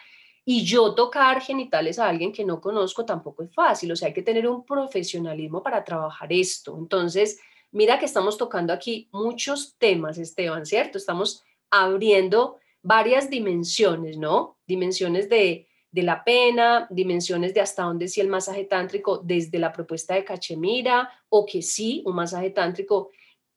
[0.50, 4.14] y yo tocar genitales a alguien que no conozco tampoco es fácil, o sea, hay
[4.14, 6.76] que tener un profesionalismo para trabajar esto.
[6.78, 7.38] Entonces,
[7.72, 10.98] Mira que estamos tocando aquí muchos temas, Esteban, ¿cierto?
[10.98, 14.58] Estamos abriendo varias dimensiones, ¿no?
[14.66, 19.72] Dimensiones de, de la pena, dimensiones de hasta dónde sí el masaje tántrico desde la
[19.72, 23.10] propuesta de Cachemira o que sí, un masaje tántrico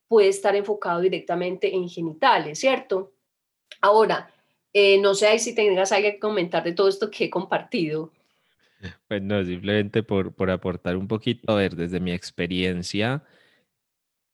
[0.07, 3.13] puede estar enfocado directamente en genitales, ¿cierto?
[3.81, 4.31] Ahora,
[4.73, 8.11] eh, no sé si tengas algo que comentar de todo esto que he compartido.
[9.07, 13.23] Pues no, simplemente por, por aportar un poquito, a ver, desde mi experiencia,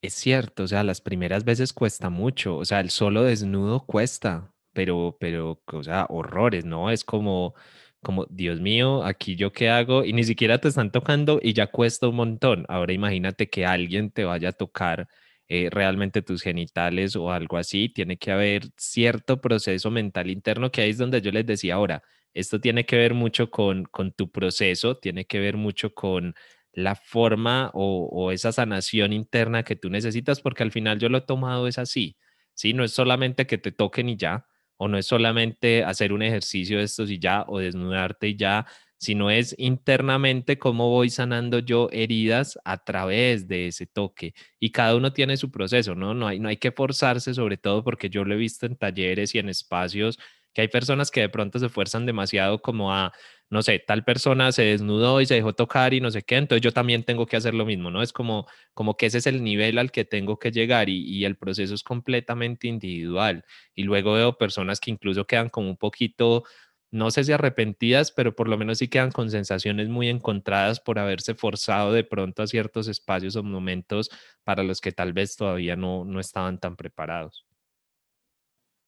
[0.02, 4.54] es cierto, o sea, las primeras veces cuesta mucho, o sea, el solo desnudo cuesta,
[4.74, 6.90] pero, pero, o sea, horrores, ¿no?
[6.90, 7.54] Es como,
[8.02, 11.68] como, Dios mío, aquí yo qué hago, y ni siquiera te están tocando y ya
[11.68, 12.66] cuesta un montón.
[12.70, 15.10] Ahora imagínate que alguien te vaya a tocar
[15.50, 20.82] eh, realmente tus genitales o algo así, tiene que haber cierto proceso mental interno que
[20.82, 24.32] ahí es donde yo les decía ahora, esto tiene que ver mucho con, con tu
[24.32, 26.36] proceso, tiene que ver mucho con
[26.72, 31.22] la forma o, esa sanación interna que tú necesitas, porque al final yo lo he
[31.22, 32.18] tomado es así,
[32.54, 32.74] ¿sí?
[32.74, 34.46] No es solamente que te toquen y ya,
[34.78, 38.68] o no es solamente hacer un ejercicio de estos y ya, o desnudarte y ya,
[39.00, 44.34] sino es internamente cómo voy sanando yo heridas a través de ese toque.
[44.60, 46.14] Y cada uno tiene su proceso, ¿no?
[46.14, 49.34] No hay, no hay que forzarse, sobre todo porque yo lo he visto en talleres
[49.36, 50.20] y en espacios
[50.54, 53.14] que hay personas que de pronto se esfuerzan demasiado como a
[53.50, 56.62] no sé, tal persona se desnudó y se dejó tocar y no sé qué, entonces
[56.62, 58.04] yo también tengo que hacer lo mismo, ¿no?
[58.04, 61.26] Es como, como que ese es el nivel al que tengo que llegar y, y
[61.26, 63.44] el proceso es completamente individual.
[63.74, 66.44] Y luego veo personas que incluso quedan como un poquito,
[66.92, 71.00] no sé si arrepentidas, pero por lo menos sí quedan con sensaciones muy encontradas por
[71.00, 74.10] haberse forzado de pronto a ciertos espacios o momentos
[74.44, 77.46] para los que tal vez todavía no, no estaban tan preparados.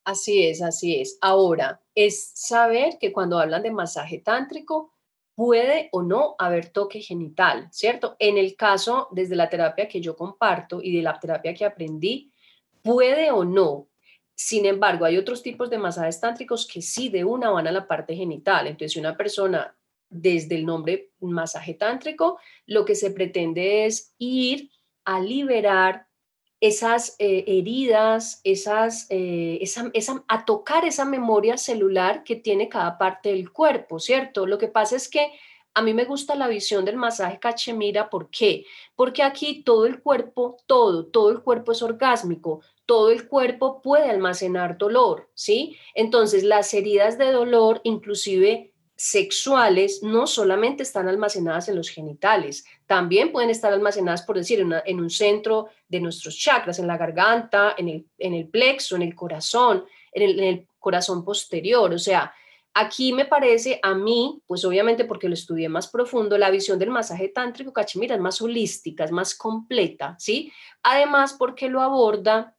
[0.04, 1.18] Así es, así es.
[1.22, 4.94] Ahora, es saber que cuando hablan de masaje tántrico,
[5.36, 8.16] puede o no haber toque genital, ¿cierto?
[8.20, 12.32] En el caso, desde la terapia que yo comparto y de la terapia que aprendí,
[12.82, 13.88] puede o no.
[14.44, 17.88] Sin embargo, hay otros tipos de masajes tántricos que sí de una van a la
[17.88, 18.66] parte genital.
[18.66, 19.78] Entonces, si una persona,
[20.10, 24.72] desde el nombre masaje tántrico, lo que se pretende es ir
[25.06, 26.08] a liberar
[26.60, 29.64] esas eh, heridas, esas, eh,
[30.28, 34.48] a tocar esa memoria celular que tiene cada parte del cuerpo, ¿cierto?
[34.48, 35.32] Lo que pasa es que
[35.76, 38.66] a mí me gusta la visión del masaje cachemira, ¿por qué?
[38.96, 44.10] Porque aquí todo el cuerpo, todo, todo el cuerpo es orgásmico, todo el cuerpo puede
[44.10, 45.78] almacenar dolor, ¿sí?
[45.96, 53.32] Entonces las heridas de dolor, inclusive sexuales no solamente están almacenadas en los genitales, también
[53.32, 57.88] pueden estar almacenadas, por decir, en, un centro de nuestros chakras, en la garganta, en
[57.88, 61.94] el, en el plexo, en el corazón, en el, en el corazón posterior.
[61.94, 62.34] O sea,
[62.74, 66.90] aquí me parece a mí, pues obviamente porque lo estudié más profundo, la visión del
[66.90, 70.52] masaje tántrico cachemira es más holística, es más completa, ¿sí?
[70.84, 72.58] Además porque lo aborda,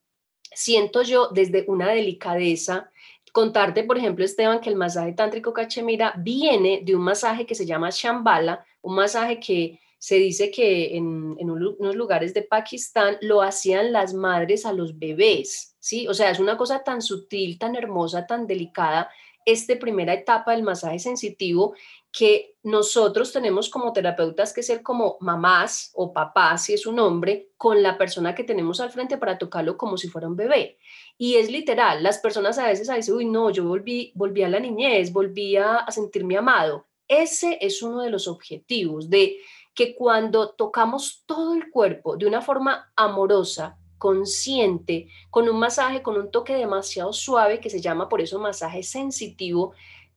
[0.55, 2.91] siento yo, desde una delicadeza,
[3.33, 7.67] contarte, por ejemplo, Esteban, que el masaje tántrico cachemira viene de un masaje que se
[7.67, 13.93] llama Shambhala, un masaje que se dice que en, unos lugares de Pakistán lo hacían
[13.93, 16.09] las madres a los bebés, ¿sí?
[16.09, 19.09] O sea, es una cosa tan sutil, tan hermosa, tan delicada,
[19.45, 21.75] esta primera etapa del masaje sensitivo
[22.13, 27.49] que nosotros tenemos como terapeutas que ser como mamás o papás, si es un hombre,
[27.57, 30.79] con la persona que tenemos al frente para tocarlo como si fuera un bebé.
[31.17, 34.61] Y es literal, las personas a veces dicen, uy, no, yo volví, volví a la
[34.61, 36.87] niñez, volví a, sentirme amado.
[37.09, 39.39] Ese es uno de los objetivos, de
[39.75, 46.17] que cuando tocamos todo el cuerpo de una forma amorosa, consciente, con un masaje, con
[46.19, 49.73] un toque demasiado suave, que se llama por eso masaje sensitivo,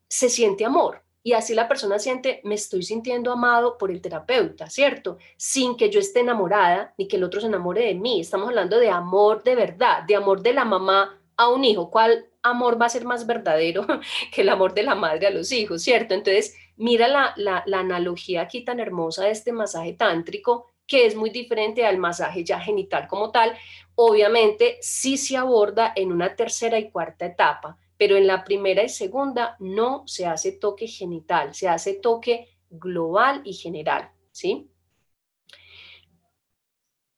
[0.10, 4.70] se siente amor y así la persona siente, me estoy sintiendo amado por el terapeuta,
[4.70, 5.18] ¿cierto?
[5.38, 8.22] Sin que yo esté enamorada ni que el otro se enamore de mí.
[8.22, 11.90] Estamos hablando de amor de verdad, de amor de la mamá a un hijo.
[11.90, 13.88] ¿Cuál amor va a ser más verdadero
[14.32, 16.14] que el amor de la madre a los hijos, ¿cierto?
[16.14, 21.32] Entonces, mira la, la, analogía aquí tan hermosa de este masaje tántrico que es muy
[21.32, 23.58] diferente al masaje ya genital como tal.
[23.96, 28.90] Obviamente, sí se aborda en una tercera y cuarta etapa, pero en la primera y
[28.90, 34.70] segunda no se hace toque genital, se hace toque global y general, ¿sí?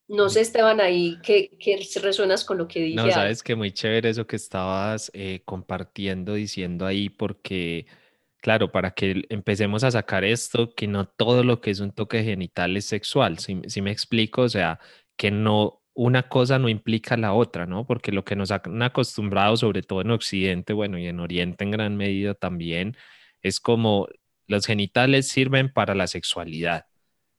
[0.10, 1.50] No sé, Esteban, ahí, ¿qué,
[2.02, 2.96] resuenas con lo que dije?
[2.96, 7.88] No, sabes que muy chévere eso que estabas eh, compartiendo, diciendo ahí, porque,
[8.40, 12.24] claro, para que empecemos a sacar esto, que no todo lo que es un toque
[12.24, 14.80] genital es sexual, si, si me explico, o sea,
[15.18, 17.86] que no una cosa no implica la otra, ¿no?
[17.88, 21.72] Porque lo que nos han acostumbrado, sobre todo en Occidente, bueno, y en Oriente en
[21.72, 22.96] gran medida también,
[23.42, 24.08] es como
[24.48, 26.86] los genitales sirven para la sexualidad,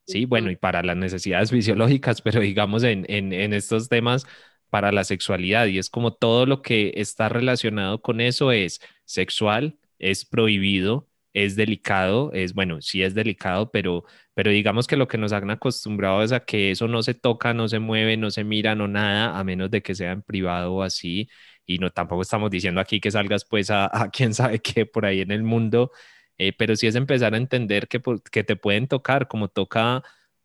[0.07, 0.25] ¿sí?
[0.25, 4.27] Bueno, y para las necesidades fisiológicas, pero digamos en, en, en estos temas
[4.71, 9.79] para la sexualidad, y es como todo lo que está relacionado con eso es sexual,
[10.01, 15.19] es prohibido, es delicado, es bueno, sí es delicado, pero, pero digamos que lo que
[15.19, 18.45] nos han acostumbrado es a que eso no se toca, no se mueve, no se
[18.45, 21.29] mira, no nada, a menos de que sea en privado o así.
[21.67, 25.07] Y no tampoco estamos diciendo aquí que salgas pues a, a quién sabe qué por
[25.07, 25.93] ahí en el mundo,
[26.39, 30.03] eh, pero sí es empezar a entender que, que te pueden tocar como toca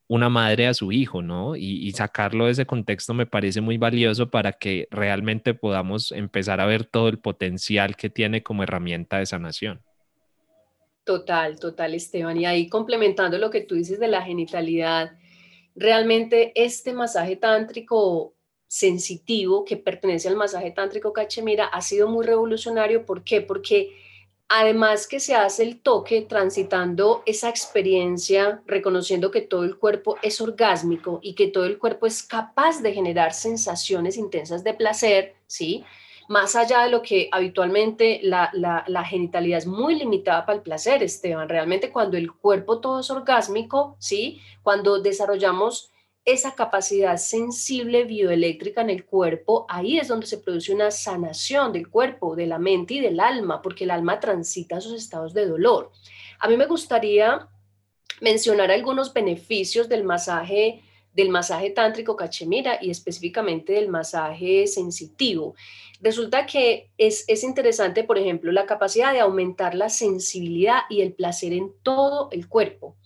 [0.07, 1.55] una madre a su hijo, ¿no?
[1.55, 6.59] Y, y, sacarlo de ese contexto me parece muy valioso para que realmente podamos empezar
[6.61, 9.81] a ver todo el potencial que tiene como herramienta de sanación.
[11.03, 12.37] Total, total, Esteban.
[12.37, 15.17] Y ahí complementando lo que tú dices de la genitalidad,
[15.75, 18.35] realmente este masaje tántrico
[18.67, 23.05] sensitivo que pertenece al masaje tántrico cachemira ha sido muy revolucionario.
[23.05, 23.41] ¿Por qué?
[23.41, 23.91] Porque
[24.47, 30.39] además que se hace el toque transitando esa experiencia, reconociendo que todo el cuerpo es
[30.39, 35.83] orgásmico y que todo el cuerpo es capaz de generar sensaciones intensas de placer, ¿sí?
[36.27, 41.49] Más allá de lo que habitualmente la, genitalidad es muy limitada para el placer, Esteban.
[41.49, 44.41] Realmente cuando el cuerpo todo es orgásmico, ¿sí?
[44.62, 45.91] Cuando desarrollamos
[46.25, 51.89] esa capacidad sensible bioeléctrica en el cuerpo, ahí es donde se produce una sanación del
[51.89, 55.91] cuerpo, de la mente y del alma, porque el alma transita esos estados de dolor.
[56.39, 57.49] A mí me gustaría
[58.21, 60.81] mencionar algunos beneficios del masaje
[61.13, 65.55] del masaje tántrico cachemira y específicamente del masaje sensitivo.
[66.03, 71.13] Resulta que es, es interesante, por ejemplo, la capacidad de aumentar la sensibilidad y el
[71.13, 72.97] placer en todo el cuerpo.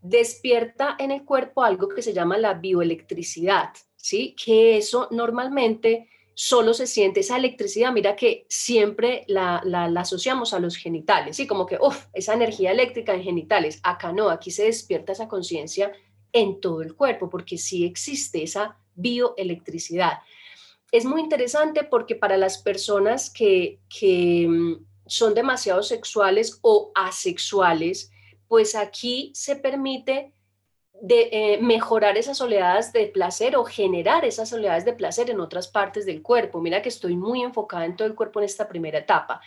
[0.00, 4.34] Despierta en el cuerpo algo que se llama la bioelectricidad, ¿sí?
[4.34, 10.58] Que eso normalmente solo se siente esa electricidad, mira que siempre la, la, asociamos a
[10.58, 11.46] los genitales, ¿sí?
[11.46, 11.78] Como que,
[12.12, 15.92] esa energía eléctrica en genitales, acá no, aquí se despierta esa conciencia
[16.32, 20.18] en todo el cuerpo, porque sí existe esa bioelectricidad.
[20.92, 23.80] Es muy interesante porque para las personas que,
[24.46, 24.74] mm,
[25.06, 28.12] son demasiado sexuales o asexuales,
[28.46, 30.32] pues aquí se permite
[31.00, 35.66] de, eh, mejorar esas oleadas de placer o generar esas oleadas de placer en otras
[35.66, 36.60] partes del cuerpo.
[36.60, 39.40] Mira que estoy muy enfocada en todo el cuerpo en esta primera etapa.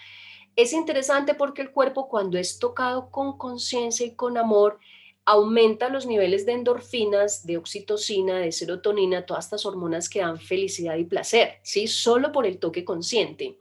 [0.56, 4.80] Es interesante porque el cuerpo cuando es tocado con conciencia y con amor,
[5.26, 10.96] aumenta los niveles de endorfinas, de oxitocina, de serotonina, todas estas hormonas que dan felicidad
[10.96, 11.88] y placer, ¿sí?
[11.88, 13.60] Solo por el toque consciente.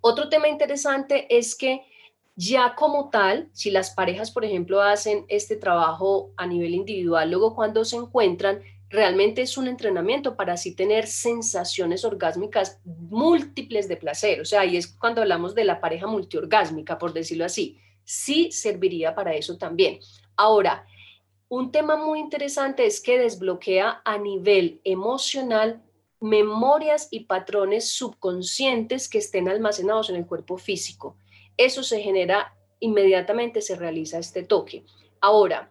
[0.00, 1.82] Otro tema interesante es que
[2.36, 7.54] ya como tal, si las parejas, por ejemplo, hacen este trabajo a nivel individual, luego
[7.54, 8.60] cuando se encuentran,
[8.90, 14.40] realmente es un entrenamiento para así tener sensaciones orgásmicas múltiples de placer.
[14.40, 17.78] O sea, ahí es cuando hablamos de la pareja multiorgásmica, por decirlo así.
[18.04, 19.98] Sí serviría para eso también.
[20.36, 20.86] Ahora,
[21.48, 25.82] un tema muy interesante es que desbloquea a nivel emocional
[26.20, 31.16] memorias y patrones subconscientes que estén almacenados en el cuerpo físico.
[31.56, 34.84] Eso se genera inmediatamente, se realiza este toque.
[35.20, 35.70] Ahora,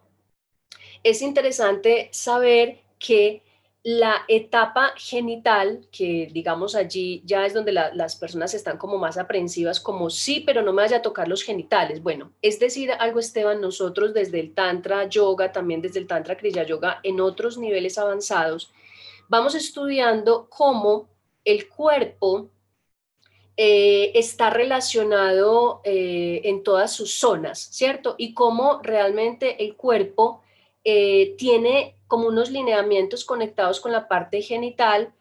[1.02, 3.42] es interesante saber que
[3.84, 9.78] la etapa genital, que digamos allí ya es donde las personas están como más aprensivas,
[9.78, 12.02] como sí, pero no me vaya a tocar los genitales.
[12.02, 16.62] Bueno, es decir, algo Esteban, nosotros desde el Tantra Yoga, también desde el Tantra Kriya
[16.62, 18.72] Yoga, en otros niveles avanzados,
[19.28, 21.10] vamos estudiando cómo
[21.44, 22.48] el cuerpo
[23.58, 28.14] eh, está relacionado eh, en todas sus zonas, ¿cierto?
[28.16, 30.40] Y cómo realmente el cuerpo
[30.84, 35.12] eh, tiene como unos lineamientos conectados con la parte genital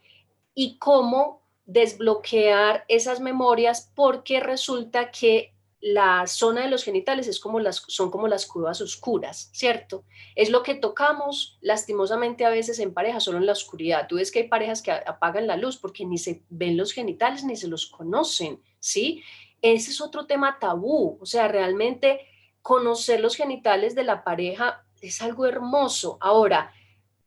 [0.53, 7.59] y cómo desbloquear esas memorias porque resulta que la zona de los genitales es como
[7.59, 10.05] las, son como las cuevas oscuras, ¿cierto?
[10.33, 14.07] Es lo que tocamos lastimosamente a veces en pareja, solo en la oscuridad.
[14.07, 17.43] Tú ves que hay parejas que apagan la luz porque ni se ven los genitales
[17.43, 19.23] ni se los conocen, ¿sí?
[19.61, 22.21] Ese es otro tema tabú, o sea, realmente
[22.61, 26.17] conocer los genitales de la pareja es algo hermoso.
[26.21, 26.71] Ahora,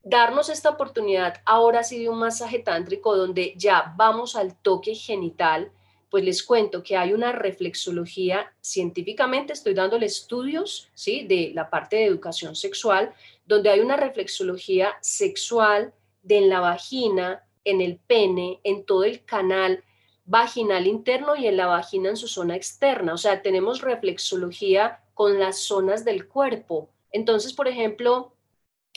[0.03, 5.73] darnos esta oportunidad ahora sí de un masaje tántrico donde ya vamos al toque genital,
[6.11, 11.27] pues les cuento que hay una reflexología científicamente, estoy dándole estudios, ¿sí?
[11.27, 13.13] De la parte de educación sexual,
[13.45, 19.25] donde hay una reflexología sexual de en la vagina, en el pene, en todo el
[19.25, 19.83] canal
[20.25, 23.15] vaginal interno y en la vagina en su zona externa.
[23.15, 26.91] O sea, tenemos reflexología con las zonas del cuerpo.
[27.13, 28.33] Entonces, por ejemplo,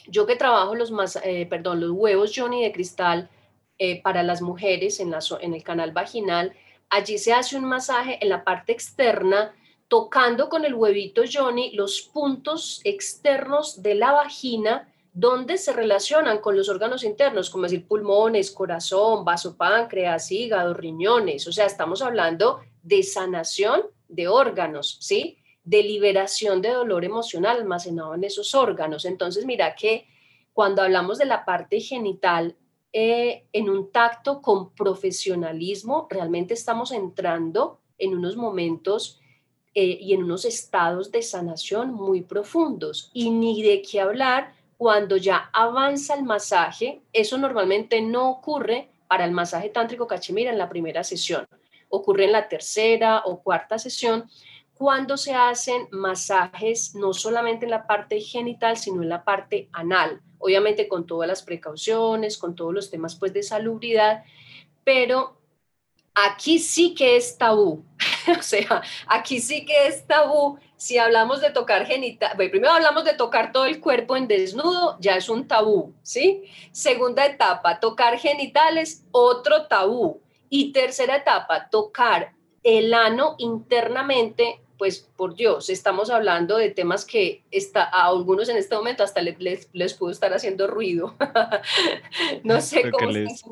[0.07, 3.29] yo que trabajo los, más, eh, perdón, los huevos Johnny de cristal
[3.77, 6.53] eh, para las mujeres en, la, en el canal vaginal,
[6.89, 9.53] allí se hace un masaje en la parte externa,
[9.87, 16.55] tocando con el huevito Johnny los puntos externos de la vagina donde se relacionan con
[16.55, 21.47] los órganos internos, como decir pulmones, corazón, vaso, páncreas, hígado, riñones.
[21.47, 25.38] O sea, estamos hablando de sanación de órganos, ¿sí?
[25.69, 29.05] De liberación de dolor emocional almacenado en esos órganos.
[29.05, 30.07] Entonces, mira que
[30.51, 32.55] cuando hablamos de la parte genital,
[32.91, 39.19] eh, en un tacto con profesionalismo, realmente estamos entrando en unos momentos
[39.75, 43.11] eh, y en unos estados de sanación muy profundos.
[43.13, 49.25] Y ni de qué hablar cuando ya avanza el masaje, eso normalmente no ocurre para
[49.25, 51.47] el masaje tántrico cachemira en la primera sesión,
[51.89, 54.27] ocurre en la tercera o cuarta sesión,
[54.79, 60.21] cuando se hacen masajes no solamente en la parte genital, sino en la parte anal,
[60.37, 64.23] obviamente con todas las precauciones, con todos los temas pues de salubridad,
[64.85, 65.37] pero
[66.15, 67.83] aquí sí que es tabú,
[68.39, 70.57] o sea, aquí sí que es tabú.
[70.77, 75.17] Si hablamos de tocar genital, primero hablamos de tocar todo el cuerpo en desnudo, ya
[75.17, 76.45] es un tabú, ¿sí?
[76.71, 80.21] Segunda etapa, tocar genitales, otro tabú.
[80.47, 82.31] Y tercera etapa, tocar
[82.63, 88.55] el ano internamente, pues por Dios, estamos hablando de temas que está, a algunos en
[88.55, 91.15] este momento hasta les, les, pudo estar haciendo ruido.
[92.45, 93.43] no sé cómo les,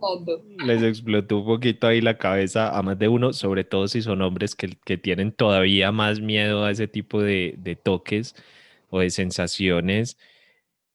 [0.66, 4.22] les explotó un poquito ahí la cabeza a más de uno, sobre todo si son
[4.22, 8.34] hombres que, que tienen todavía más miedo a ese tipo de, de toques
[8.90, 10.18] o de sensaciones.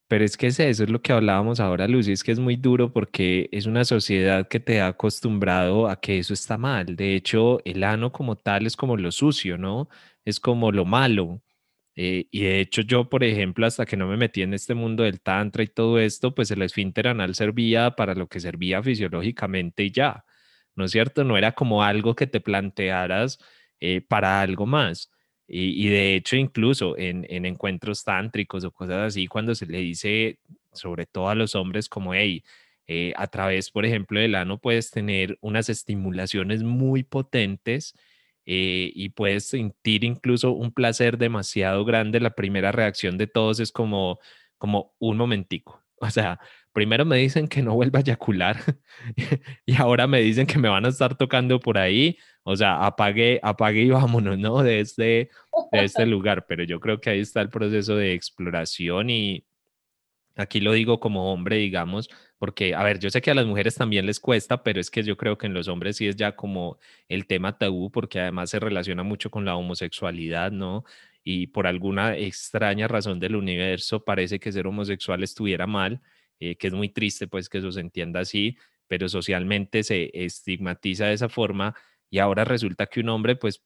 [0.07, 2.55] Pero es que es eso, es lo que hablábamos ahora, Lucy, es que es muy
[2.55, 6.95] duro porque es una sociedad que te ha acostumbrado a que eso está mal.
[6.95, 9.89] De hecho, el ano como tal es como lo sucio, ¿no?
[10.25, 11.41] Es como lo malo.
[11.95, 15.03] Eh, y de hecho yo, por ejemplo, hasta que no me metí en este mundo
[15.03, 19.83] del tantra y todo esto, pues el esfínter anal servía para lo que servía fisiológicamente
[19.83, 20.25] y ya,
[20.75, 21.23] ¿no es cierto?
[21.23, 23.39] No era como algo que te plantearas
[23.79, 25.11] eh, para algo más.
[25.47, 30.39] Y, de hecho, incluso en, encuentros tántricos o cosas así, cuando se le dice,
[30.71, 32.43] sobre todo a los hombres, como, hey,
[32.87, 37.93] eh, a través, por ejemplo, del ano puedes tener unas estimulaciones muy potentes
[38.45, 42.19] eh, y puedes sentir incluso un placer demasiado grande.
[42.19, 44.19] La primera reacción de todos es como,
[44.57, 45.81] como un momentico.
[46.03, 46.37] O sea,
[46.73, 48.57] primero me dicen que no vuelva a eyacular
[49.65, 52.17] y ahora me dicen que me van a estar tocando por ahí.
[52.43, 54.61] O sea, apague, apague y vámonos, ¿no?
[54.63, 55.29] De este,
[55.71, 56.45] de este lugar.
[56.45, 59.45] Pero yo creo que ahí está el proceso de exploración y
[60.35, 63.75] aquí lo digo como hombre, digamos, porque, a ver, yo sé que a las mujeres
[63.75, 66.35] también les cuesta, pero es que yo creo que en los hombres sí es ya
[66.35, 66.77] como
[67.07, 70.83] el tema tabú, porque además se relaciona mucho con la homosexualidad, ¿no?
[71.23, 76.01] Y por alguna extraña razón del universo parece que ser homosexual estuviera mal,
[76.39, 78.57] eh, que es muy triste pues que eso se entienda así,
[78.87, 81.75] pero socialmente se estigmatiza de esa forma
[82.09, 83.63] y ahora resulta que un hombre pues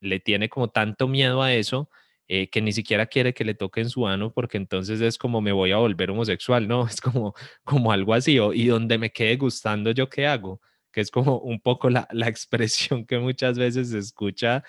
[0.00, 1.90] le tiene como tanto miedo a eso
[2.32, 5.50] eh, que ni siquiera quiere que le toquen su ano porque entonces es como me
[5.50, 6.86] voy a volver homosexual, ¿no?
[6.88, 10.60] Es como, como algo así, y donde me quede gustando yo qué hago,
[10.92, 14.62] que es como un poco la, la expresión que muchas veces se escucha,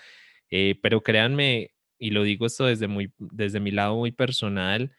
[0.50, 4.92] eh, pero créanme, y lo digo esto desde, muy, desde mi lado muy personal,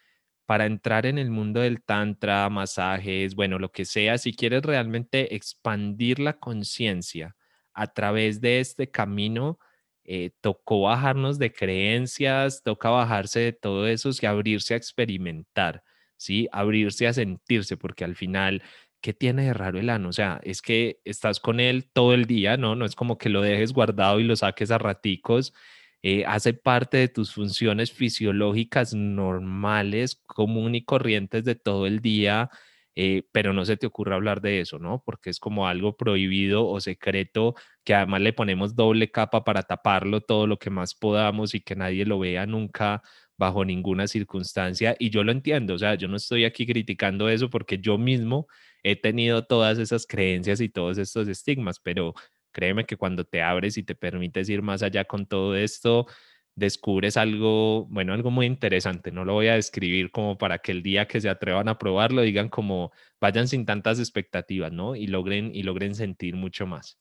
[0.45, 5.35] para entrar en el mundo del tantra, masajes, bueno, lo que sea, si quieres realmente
[5.35, 7.35] expandir la conciencia
[7.73, 9.59] a través de este camino,
[10.05, 15.83] eh, tocó bajarnos de creencias, toca bajarse de todo eso y abrirse a experimentar,
[16.17, 16.47] ¿sí?
[16.51, 18.63] Abrirse a sentirse, porque al final,
[19.01, 20.09] ¿qué tiene de raro el ano?
[20.09, 22.75] O sea, es que estás con él todo el día, ¿no?
[22.75, 25.53] No es como que lo dejes guardado y lo saques a raticos.
[26.01, 32.49] Eh, hace parte de tus funciones fisiológicas normales, común y corrientes de todo el día,
[32.95, 35.01] eh, pero no se te ocurra hablar de eso, ¿no?
[35.05, 40.21] Porque es como algo prohibido o secreto que además le ponemos doble capa para taparlo
[40.21, 43.01] todo lo que más podamos y que nadie lo vea nunca
[43.37, 44.95] bajo ninguna circunstancia.
[44.99, 48.47] Y yo lo entiendo, o sea, yo no estoy aquí criticando eso porque yo mismo
[48.83, 52.13] he tenido todas esas creencias y todos estos estigmas, pero
[52.51, 56.05] créeme que cuando te abres y te permites ir más allá con todo esto,
[56.55, 59.11] descubres algo, bueno, algo muy interesante.
[59.11, 62.21] No lo voy a describir como para que el día que se atrevan a probarlo
[62.21, 64.95] digan como vayan sin tantas expectativas, ¿no?
[64.95, 66.97] Y logren, y logren sentir mucho más.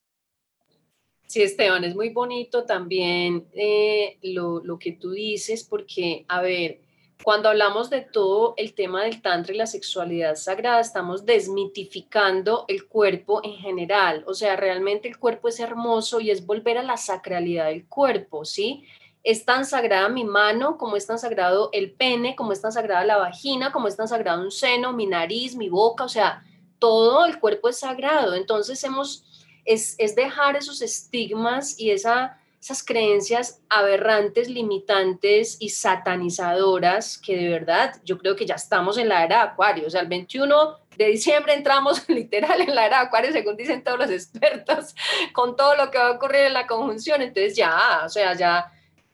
[1.27, 6.81] Sí, Esteban, es muy bonito también eh, lo, lo que tú dices, porque, a ver,
[7.23, 12.87] cuando hablamos de todo el tema del tantra y la sexualidad sagrada, estamos desmitificando el
[12.87, 14.25] cuerpo en general.
[14.27, 18.45] O sea, realmente el cuerpo es hermoso y es volver a la sacralidad del cuerpo,
[18.45, 18.85] ¿sí?
[19.25, 23.05] Es tan sagrada mi mano, como es tan sagrado el pene, como es tan sagrada
[23.05, 26.43] la vagina, como es tan sagrado un seno, mi nariz, mi boca, o sea,
[26.81, 28.35] todo el cuerpo es sagrado.
[28.35, 29.25] Entonces hemos,
[29.64, 38.01] es, dejar esos estigmas y esa, esas creencias aberrantes, limitantes y satanizadoras que de verdad
[38.05, 39.87] yo creo que ya estamos en la era de Acuario.
[39.87, 43.85] O sea, el 21 de diciembre entramos literal en la era de Acuario, según dicen
[43.85, 44.97] todos los expertos,
[45.33, 47.23] con todo lo que va a ocurrir en la conjunción.
[47.23, 48.73] Entonces ya, o sea, ya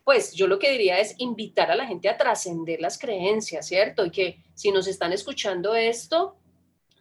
[0.09, 4.07] pues yo lo que diría es invitar a la gente a trascender las creencias, ¿cierto?
[4.07, 6.39] Y que si nos están escuchando esto,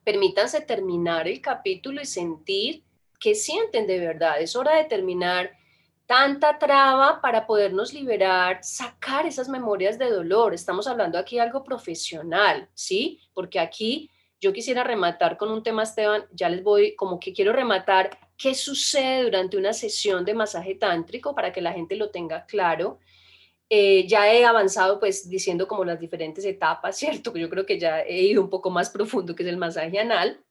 [0.03, 2.83] permítanse terminar el capítulo y sentir
[3.17, 4.41] qué sienten de verdad.
[4.41, 5.53] Es hora de terminar
[6.05, 10.53] tanta traba para podernos liberar, sacar esas memorias de dolor.
[10.53, 13.21] Estamos hablando aquí de algo profesional, ¿sí?
[13.33, 17.53] Porque aquí yo quisiera rematar con un tema, Esteban, ya les voy, como que quiero
[17.53, 22.45] rematar qué sucede durante una sesión de masaje tántrico para que la gente lo tenga
[22.45, 22.99] claro.
[23.69, 27.35] Eh, ya he avanzado pues diciendo como las diferentes etapas, ¿cierto?
[27.35, 30.41] Yo creo que ya he ido un poco más profundo que es el masaje anal.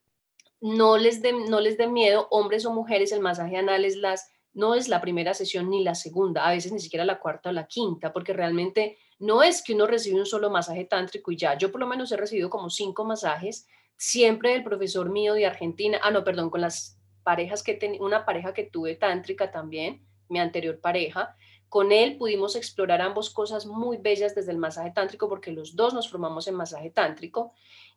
[0.61, 4.75] No les dé no les miedo, hombres o mujeres, el masaje anal es las no
[4.75, 7.67] es la primera sesión ni la segunda, a veces ni siquiera la cuarta o la
[7.67, 11.59] quinta, porque realmente no es que uno recibe un solo masaje tántrico y ya.
[11.59, 16.01] Yo por lo menos he recibido como cinco masajes, siempre del profesor mío de Argentina,
[16.03, 16.96] ah, no, perdón, con las
[17.27, 21.35] parejas que tenía, una pareja que tuve tántrica también, mi anterior pareja.
[21.69, 25.93] Con él pudimos explorar ambos cosas muy bellas desde el masaje tántrico, porque los dos
[25.93, 27.53] nos formamos en masaje tántrico.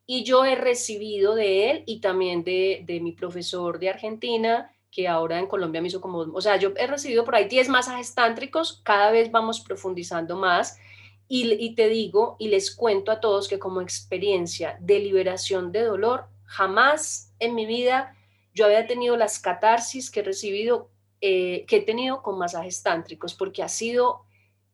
[0.07, 5.07] Y yo he recibido de él y también de, de mi profesor de Argentina, que
[5.07, 8.15] ahora en Colombia me hizo como, o sea, yo he recibido por ahí 10 masajes
[8.15, 10.79] tántricos, cada vez vamos profundizando más
[11.27, 15.83] y, y, te digo y les cuento a todos que como experiencia de liberación de
[15.83, 18.15] dolor, jamás en mi vida
[18.53, 20.89] yo había tenido las catarsis que he recibido,
[21.21, 24.25] eh, que he tenido con masajes tántricos, porque ha sido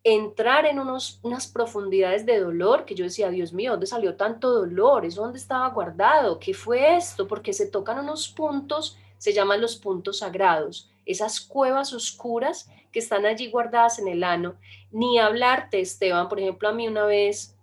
[0.04, 4.52] entrar en unos, unas profundidades de dolor que yo decía, Dios mío, ¿dónde salió tanto
[4.52, 5.06] dolor?
[5.06, 6.40] ¿Eso dónde estaba guardado?
[6.40, 7.28] ¿Qué fue esto?
[7.28, 13.26] Porque se tocan unos puntos se llaman los puntos sagrados, esas cuevas oscuras que están
[13.26, 14.56] allí guardadas en el ano.
[14.92, 17.56] Ni hablarte, Esteban, por ejemplo, a mí una vez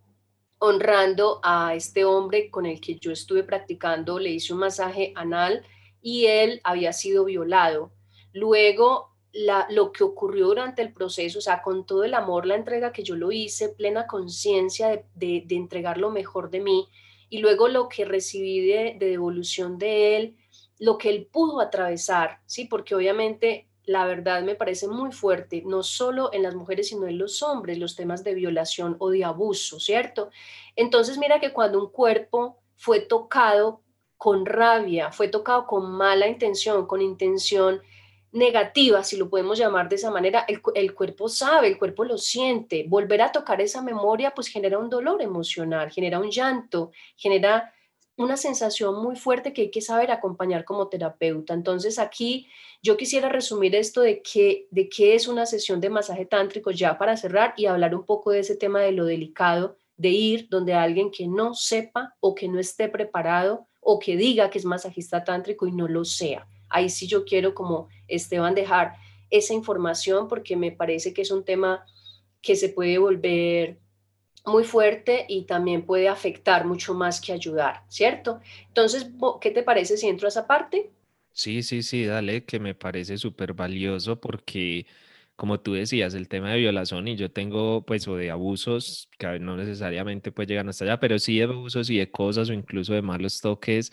[0.59, 5.65] honrando a este hombre con el que yo estuve practicando, le hice un masaje anal
[6.03, 7.93] y él había sido violado.
[8.33, 12.57] Luego, la, lo que ocurrió durante el proceso, o sea, con todo el amor, la
[12.57, 16.89] entrega que yo lo hice, plena conciencia de, de, entregar lo mejor de mí,
[17.31, 20.37] y luego lo que recibí de, de devolución de él,
[20.79, 22.67] lo que él pudo atravesar, ¿sí?
[22.67, 27.19] Porque obviamente la verdad me parece muy fuerte, no solo en las mujeres, sino en
[27.19, 30.31] los hombres, los temas de violación o de abuso, ¿cierto?
[30.77, 33.82] Entonces mira que cuando un cuerpo fue tocado
[34.23, 37.83] con rabia, fue tocado con mala intención, con intención
[38.31, 42.85] negativa, si lo podemos llamar de esa manera, el, cuerpo sabe, el cuerpo lo siente.
[42.87, 47.75] Volver a tocar esa memoria pues genera un dolor emocional, genera un llanto, genera
[48.16, 51.53] una sensación muy fuerte que hay que saber acompañar como terapeuta.
[51.53, 52.47] Entonces aquí
[52.81, 56.97] yo quisiera resumir esto de qué, de qué es una sesión de masaje tántrico ya
[56.97, 60.75] para cerrar y hablar un poco de ese tema de lo delicado de ir donde
[60.75, 65.22] alguien que no sepa o que no esté preparado o que diga que es masajista
[65.22, 66.47] tántrico y no lo sea.
[66.70, 68.95] Ahí sí yo quiero como Esteban dejar
[69.28, 71.84] esa información porque me parece que es un tema
[72.40, 73.78] que se puede volver
[74.47, 78.40] muy fuerte y también puede afectar mucho más que ayudar, ¿cierto?
[78.68, 79.09] Entonces,
[79.40, 80.90] ¿qué te parece si entro a esa parte?
[81.32, 84.86] Sí, sí, sí, dale, que me parece súper valioso porque,
[85.43, 89.40] como tú decías, el tema de violación y yo tengo, pues, o de abusos, que
[89.40, 92.95] no necesariamente pues llegan hasta allá, pero sí de abusos y de cosas o incluso
[92.95, 93.90] de malos toques,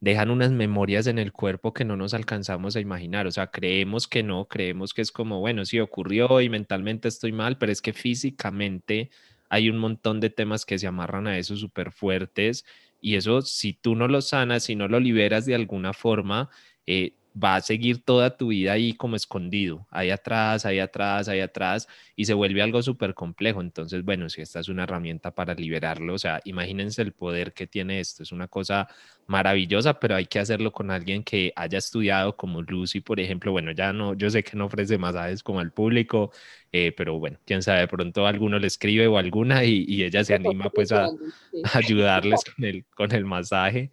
[0.00, 3.26] dejan unas memorias en el cuerpo que no nos alcanzamos a imaginar.
[3.26, 7.32] O sea, creemos que no, creemos que es como, bueno, sí ocurrió y mentalmente estoy
[7.32, 9.10] mal, pero es que físicamente
[9.48, 12.66] hay un montón de temas que se amarran a eso súper fuertes
[13.00, 16.50] y eso si tú no lo sanas, si no lo liberas de alguna forma,
[16.86, 21.40] eh, va a seguir toda tu vida ahí como escondido, ahí atrás, ahí atrás, ahí
[21.40, 23.60] atrás, y se vuelve algo súper complejo.
[23.60, 27.66] Entonces, bueno, si esta es una herramienta para liberarlo, o sea, imagínense el poder que
[27.66, 28.88] tiene esto, es una cosa
[29.26, 33.52] maravillosa, pero hay que hacerlo con alguien que haya estudiado como Lucy, por ejemplo.
[33.52, 36.32] Bueno, ya no, yo sé que no ofrece masajes como al público,
[36.72, 40.34] eh, pero bueno, quién sabe, de pronto alguno le escribe o alguna y, ella se
[40.34, 41.08] anima pues a,
[41.74, 43.90] ayudarles con el, con el masaje.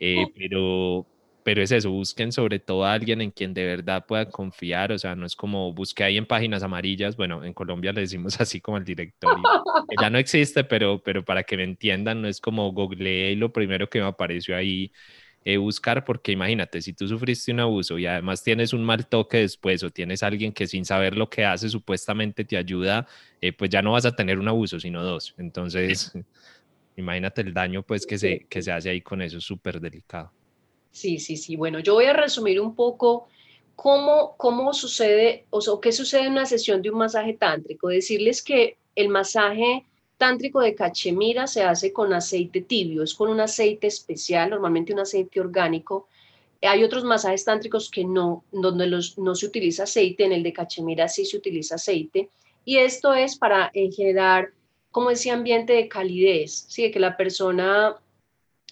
[0.00, 1.06] Eh, pero,
[1.42, 4.98] pero es eso, busquen sobre todo a alguien en quien de verdad puedan confiar, o
[4.98, 8.60] sea, no es como busque ahí en páginas amarillas, bueno, en Colombia le decimos así
[8.60, 9.42] como el directorio,
[10.00, 13.52] ya no existe, pero, pero para que me entiendan, no es como googleé y lo
[13.52, 14.92] primero que me apareció ahí
[15.44, 19.38] eh, buscar, porque imagínate, si tú sufriste un abuso y además tienes un mal toque
[19.38, 23.06] después o tienes alguien que sin saber lo que hace supuestamente te ayuda,
[23.40, 26.12] eh, pues ya no vas a tener un abuso, sino dos, entonces...
[26.96, 30.32] Imagínate el daño pues que se, que se hace ahí con eso, súper delicado.
[30.90, 31.56] Sí, sí, sí.
[31.56, 33.28] Bueno, yo voy a resumir un poco
[33.76, 37.88] cómo, cómo sucede o qué sucede en una sesión de un masaje tántrico.
[37.88, 39.84] Decirles que el masaje
[40.18, 45.00] tántrico de cachemira se hace con aceite tibio, es con un aceite especial, normalmente un
[45.00, 46.08] aceite orgánico.
[46.60, 50.52] Hay otros masajes tántricos que no, donde los, no se utiliza aceite, en el de
[50.52, 52.28] cachemira sí se utiliza aceite.
[52.66, 54.50] Y esto es para generar
[54.90, 56.82] como ese ambiente de calidez, ¿sí?
[56.82, 57.96] de que la persona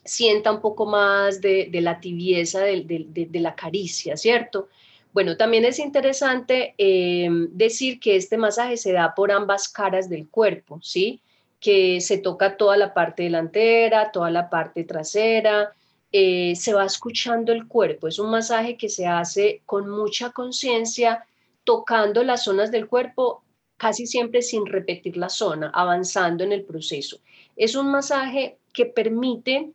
[0.08, 4.68] sienta un poco más de, la tibieza de, la caricia, ¿cierto?
[5.12, 10.28] Bueno, también es interesante eh, decir que este masaje se da por ambas caras del
[10.28, 11.20] cuerpo, ¿sí?
[11.60, 15.72] Que se toca toda la parte delantera, toda la parte trasera,
[16.12, 18.08] eh, se va escuchando el cuerpo.
[18.08, 21.24] Es un masaje que se hace con mucha conciencia,
[21.64, 23.42] tocando las zonas del cuerpo
[23.76, 27.18] casi siempre sin repetir la zona, avanzando en el proceso.
[27.56, 29.70] Es un masaje que permite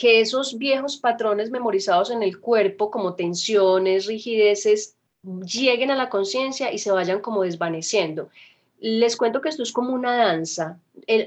[0.00, 4.96] que esos viejos patrones memorizados en el cuerpo, como tensiones, rigideces,
[5.44, 8.30] lleguen a la conciencia y se vayan como desvaneciendo.
[8.78, 10.80] Les cuento que esto es como una danza.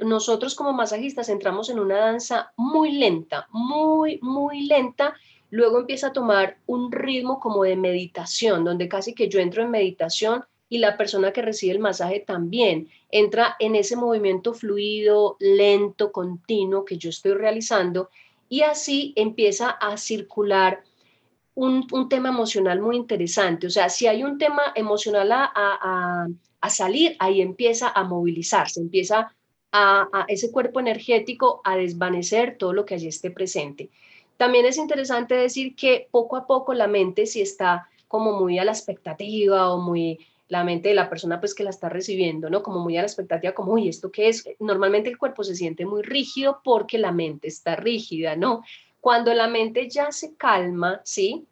[0.03, 5.13] nosotros como masajistas entramos en una danza muy lenta, muy, muy lenta.
[5.51, 9.69] Luego empieza a tomar un ritmo como de meditación, donde casi que yo entro en
[9.69, 16.11] meditación y la persona que recibe el masaje también entra en ese movimiento fluido, lento,
[16.11, 18.09] continuo que yo estoy realizando
[18.53, 20.83] y así empieza a circular
[21.55, 23.65] un, tema emocional muy interesante.
[23.65, 26.27] O sea, si hay un tema emocional a,
[26.69, 29.33] salir, ahí empieza a movilizarse, empieza
[29.71, 33.89] a, ese cuerpo energético a desvanecer todo lo que allí esté presente.
[34.37, 38.65] También es interesante decir que poco a poco la mente, si está como muy a
[38.65, 42.63] la expectativa o muy la mente de la persona pues que la está recibiendo, ¿no?
[42.63, 44.47] Como muy a la expectativa, como, uy, ¿esto qué es?
[44.59, 48.63] Normalmente el cuerpo se siente muy rígido porque la mente está rígida, ¿no?
[48.99, 51.45] Cuando la mente ya se calma, ¿sí?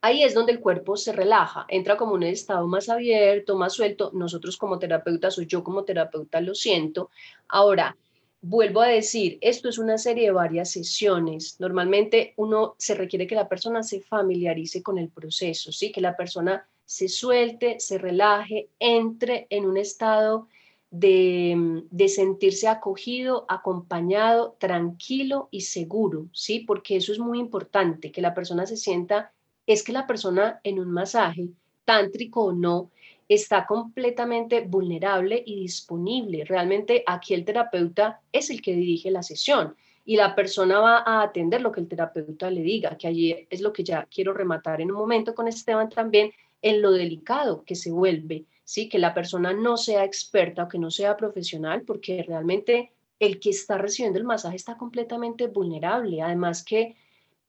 [0.00, 4.10] Ahí es donde el cuerpo se relaja, entra como un estado más abierto, más suelto.
[4.12, 7.10] Nosotros como terapeutas o yo como terapeuta lo siento.
[7.48, 7.96] Ahora,
[8.42, 11.56] vuelvo a decir, esto es una serie de varias sesiones.
[11.58, 15.90] Normalmente uno se requiere que la persona se familiarice con el proceso, ¿sí?
[15.90, 20.48] Que la persona se suelte, se relaje, entre en un estado
[20.90, 26.60] de, sentirse acogido, acompañado, tranquilo y seguro, ¿sí?
[26.60, 29.32] Porque eso es muy importante, que la persona se sienta,
[29.66, 31.48] es que la persona en un masaje,
[31.84, 32.90] tántrico o no,
[33.28, 36.44] está completamente vulnerable y disponible.
[36.44, 39.74] Realmente aquí el terapeuta es el que dirige la sesión
[40.04, 43.60] y la persona va a atender lo que el terapeuta le diga, que allí es
[43.62, 46.30] lo que ya quiero rematar en un momento con Esteban también,
[46.64, 48.88] en lo delicado que se vuelve, ¿sí?
[48.88, 52.90] que la persona no sea experta o que no sea profesional, porque realmente
[53.20, 56.22] el que está recibiendo el masaje está completamente vulnerable.
[56.22, 56.96] Además que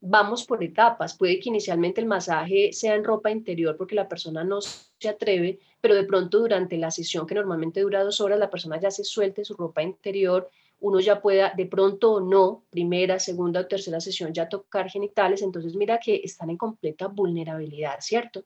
[0.02, 1.16] vamos por etapas.
[1.16, 5.60] Puede que inicialmente el masaje sea en ropa interior porque la persona no se atreve,
[5.80, 9.02] pero de pronto durante la sesión, que normalmente dura dos horas, la persona ya se
[9.02, 10.50] suelte su ropa interior,
[10.80, 15.40] uno ya pueda de pronto o no, primera, segunda o tercera sesión, ya tocar genitales.
[15.40, 18.44] Entonces mira que están en completa vulnerabilidad, ¿cierto?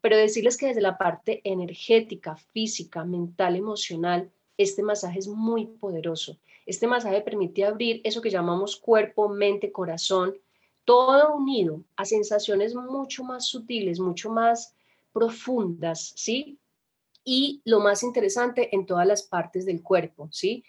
[0.00, 6.38] Pero decirles que desde la parte energética, física, mental, emocional, este masaje es muy poderoso.
[6.66, 10.36] Este masaje permite abrir eso que llamamos cuerpo, mente, corazón,
[10.84, 14.74] todo unido a sensaciones mucho más sutiles, mucho más
[15.12, 16.58] profundas, ¿sí?
[17.24, 20.64] Y lo más interesante en todas las partes del cuerpo, ¿sí?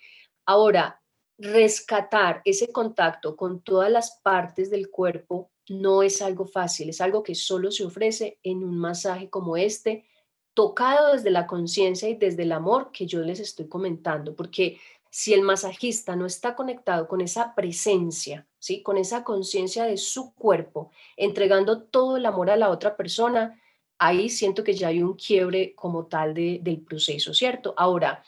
[0.45, 1.01] Ahora,
[1.37, 7.23] rescatar ese contacto con todas las partes del cuerpo no es algo fácil, es algo
[7.23, 10.05] que solo se ofrece en un masaje como este,
[10.53, 14.79] tocado desde la conciencia y desde el amor que yo les estoy comentando, porque
[15.11, 18.83] si el masajista no está conectado con esa presencia, ¿sí?
[18.83, 23.59] con esa conciencia de su cuerpo, entregando todo el amor a la otra persona,
[23.97, 27.73] ahí siento que ya hay un quiebre como tal del proceso, ¿cierto?
[27.75, 28.23] Ahora,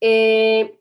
[0.00, 0.80] eh,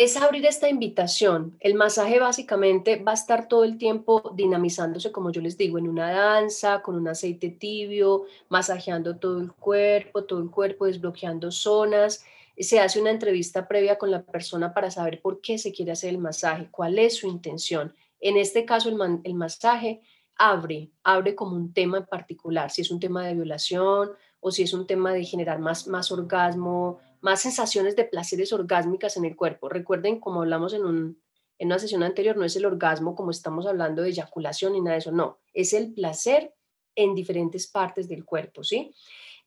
[0.00, 1.58] es abrir esta invitación.
[1.60, 5.86] El masaje básicamente va a estar todo el tiempo dinamizándose, como yo les digo, en
[5.86, 12.24] una danza, con un aceite tibio, masajeando todo el cuerpo, todo el cuerpo, desbloqueando zonas.
[12.56, 16.08] Se hace una entrevista previa con la persona para saber por qué se quiere hacer
[16.08, 17.94] el masaje, cuál es su intención.
[18.20, 20.00] En este caso, el, masaje
[20.34, 24.62] abre, abre como un tema en particular, si es un tema de violación o si
[24.62, 29.36] es un tema de generar más, más orgasmo, más sensaciones de placeres orgásmicas en el
[29.36, 29.68] cuerpo.
[29.68, 31.22] Recuerden, como hablamos en, un,
[31.58, 34.92] en una sesión anterior, no es el orgasmo como estamos hablando de eyaculación ni nada
[34.92, 36.54] de eso, no, es el placer
[36.94, 38.94] en diferentes partes del cuerpo, ¿sí?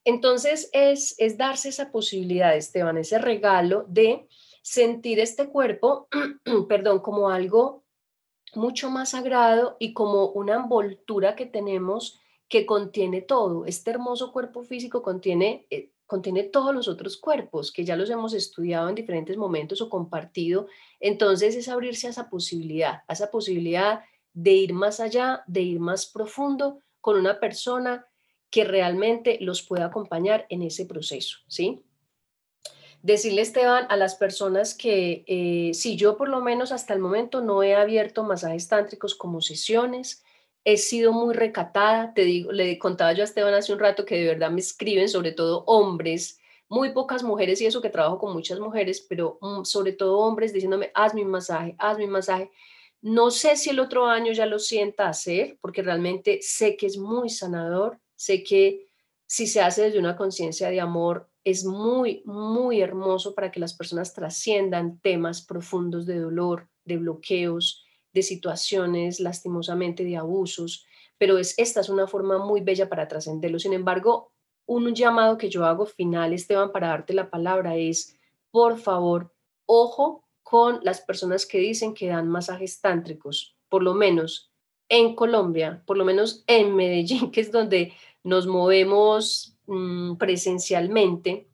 [0.05, 4.27] Entonces es, es darse esa posibilidad, Esteban, ese regalo de
[4.61, 6.07] sentir este cuerpo,
[6.67, 7.83] perdón, como algo
[8.55, 13.65] mucho más sagrado y como una envoltura que tenemos que contiene todo.
[13.65, 18.33] Este hermoso cuerpo físico contiene eh, contiene todos los otros cuerpos que ya los hemos
[18.33, 20.67] estudiado en diferentes momentos o compartido.
[20.99, 24.01] Entonces es abrirse a esa posibilidad, a esa posibilidad
[24.33, 28.05] de ir más allá, de ir más profundo con una persona
[28.49, 31.83] que realmente los pueda acompañar en ese proceso, ¿sí?
[33.01, 37.41] Decirle, Esteban, a las personas que eh, si yo por lo menos hasta el momento
[37.41, 40.23] no he abierto masajes tántricos como sesiones,
[40.65, 44.15] he sido muy recatada, te digo, le contaba yo a Esteban hace un rato que
[44.15, 46.39] de verdad me escriben, sobre todo hombres,
[46.69, 50.53] muy pocas mujeres y eso que trabajo con muchas mujeres, pero mm, sobre todo hombres
[50.53, 52.49] diciéndome, haz mi masaje, haz mi masaje.
[53.01, 56.97] No sé si el otro año ya lo sienta hacer, porque realmente sé que es
[56.97, 58.87] muy sanador, sé que
[59.27, 63.73] si se hace desde una conciencia de amor, es muy, muy hermoso para que las
[63.73, 67.82] personas trasciendan temas profundos de dolor, de bloqueos,
[68.13, 70.85] de situaciones lastimosamente de abusos,
[71.17, 73.59] pero es, esta es una forma muy bella para trascenderlo.
[73.59, 74.31] Sin embargo,
[74.65, 78.17] un llamado que yo hago final, Esteban, para darte la palabra es,
[78.51, 79.33] por favor,
[79.65, 84.51] ojo con las personas que dicen que dan masajes tántricos, por lo menos
[84.89, 87.93] en Colombia, por lo menos en Medellín, que es donde
[88.23, 91.47] nos movemos mm, presencialmente.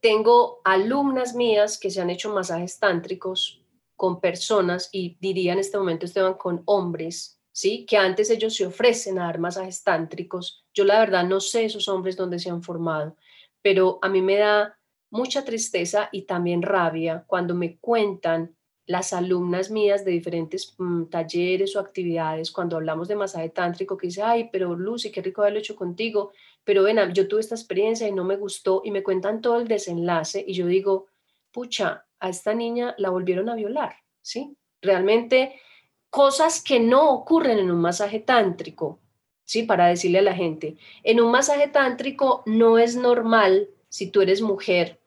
[0.00, 3.61] Tengo alumnas mías que se han hecho masajes tántricos
[4.02, 7.86] con personas y diría en este momento, Esteban, con hombres, ¿sí?
[7.86, 10.66] Que antes ellos se ofrecen a dar masajes tántricos.
[10.74, 13.16] Yo la verdad no sé esos hombres dónde se han formado,
[13.62, 14.76] pero a mí me da
[15.08, 21.76] mucha tristeza y también rabia cuando me cuentan las alumnas mías de diferentes mm, talleres
[21.76, 25.60] o actividades, cuando hablamos de masaje tántrico, que dice, ay, pero Lucy, qué rico haberlo
[25.60, 26.32] hecho contigo,
[26.64, 29.68] pero ven, yo tuve esta experiencia y no me gustó, y me cuentan todo el
[29.68, 31.06] desenlace, y yo digo,
[31.52, 34.56] pucha, a esta niña la volvieron a violar, ¿sí?
[34.80, 35.60] Realmente
[36.08, 39.00] cosas que no ocurren en un masaje tántrico,
[39.44, 39.64] ¿sí?
[39.64, 44.40] Para decirle a la gente, en un masaje tántrico no es normal, si tú eres
[44.40, 45.00] mujer,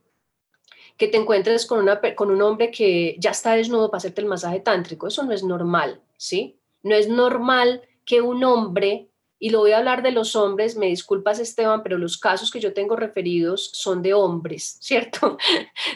[0.97, 4.27] que te encuentres con, una, con un hombre que ya está desnudo para hacerte el
[4.27, 5.07] masaje tántrico.
[5.07, 6.59] Eso no es normal, ¿sí?
[6.83, 9.09] No es normal que un hombre,
[9.45, 12.59] y lo voy a hablar de los hombres, me disculpas Esteban, pero los casos que
[12.59, 15.37] yo tengo referidos son de hombres, ¿cierto?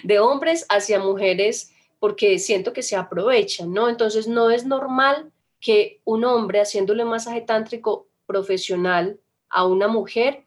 [0.03, 3.89] De hombres hacia mujeres porque siento que se aprovechan, ¿no?
[3.89, 9.19] Entonces no es normal que un hombre haciéndole masaje tántrico profesional
[9.49, 10.45] a una mujer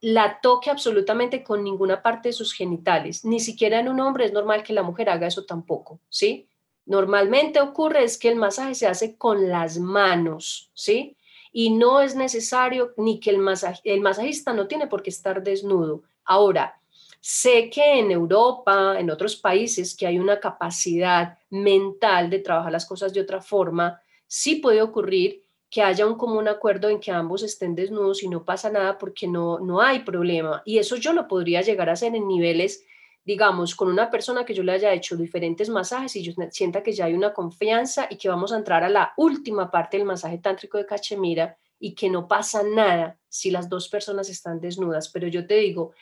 [0.00, 3.24] la toque absolutamente con ninguna parte de sus genitales.
[3.24, 6.46] Ni siquiera en un hombre es normal que la mujer haga eso tampoco, ¿sí?
[6.86, 11.16] Normalmente ocurre es que el masaje se hace con las manos, ¿sí?
[11.56, 13.38] Y no es necesario ni que el,
[13.84, 16.02] el masajista no tiene por qué estar desnudo.
[16.24, 16.80] Ahora,
[17.20, 22.84] sé que en Europa, en otros países, que hay una capacidad mental de trabajar las
[22.84, 27.44] cosas de otra forma, sí puede ocurrir que haya un común acuerdo en que ambos
[27.44, 30.60] estén desnudos y no pasa nada porque no, no hay problema.
[30.64, 32.84] Y eso yo lo podría llegar a hacer en niveles,
[33.24, 36.92] digamos, con una persona que yo le haya hecho diferentes masajes y yo sienta que
[36.92, 40.38] ya hay una confianza y que vamos a entrar a la última parte del masaje
[40.38, 45.08] tántrico de Cachemira y que no pasa nada si las dos personas están desnudas.
[45.08, 45.92] Pero yo te digo,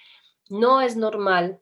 [0.49, 1.61] no es normal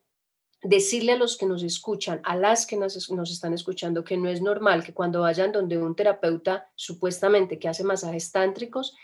[0.62, 4.42] decirle a los que nos escuchan, a las que nos, están escuchando, que no es
[4.42, 8.94] normal que cuando vayan donde un terapeuta supuestamente que hace masajes tántricos,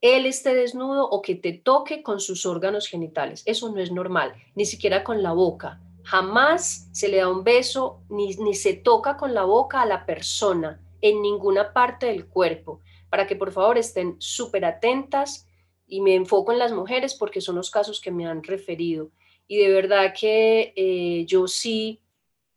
[0.00, 3.42] él esté desnudo o que te toque con sus órganos genitales.
[3.46, 5.80] Eso no es normal, ni siquiera con la boca.
[6.04, 10.04] Jamás se le da un beso ni, ni se toca con la boca a la
[10.06, 12.80] persona en ninguna parte del cuerpo,
[13.10, 15.46] para que por favor estén súper atentas
[15.86, 19.10] y me enfoco en las mujeres porque son los casos que me han referido.
[19.46, 22.00] Y de verdad que eh, yo sí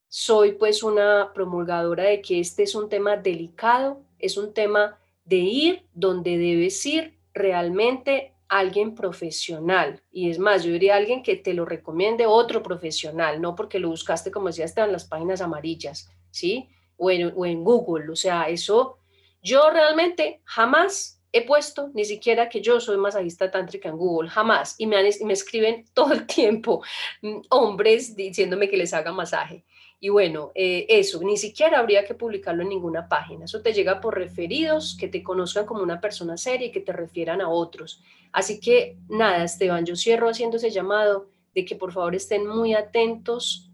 [0.08, 5.38] soy pues una promulgadora de que este es un tema delicado, es un tema de
[5.38, 10.02] ir donde debes ir realmente alguien profesional.
[10.12, 13.90] Y es más, yo diría alguien que te lo recomiende otro profesional, no porque lo
[13.90, 16.70] buscaste, como decía, en las páginas amarillas, ¿sí?
[16.98, 18.12] O en, o en Google.
[18.12, 19.00] O sea, eso
[19.42, 24.76] yo realmente jamás he puesto ni siquiera que yo soy masajista tántrica en Google, jamás.
[24.78, 26.84] Y me, me escriben todo el tiempo
[27.22, 29.66] mm, hombres diciéndome que les haga masaje.
[30.00, 33.46] Y bueno, eh, eso, ni siquiera habría que publicarlo en ninguna página.
[33.46, 36.94] Eso te llega por referidos, que te conozcan como una persona seria y que te
[36.94, 38.02] refieran a otros.
[38.32, 42.74] Así que nada, Esteban, yo cierro haciendo ese llamado de que por favor estén muy
[42.74, 43.72] atentos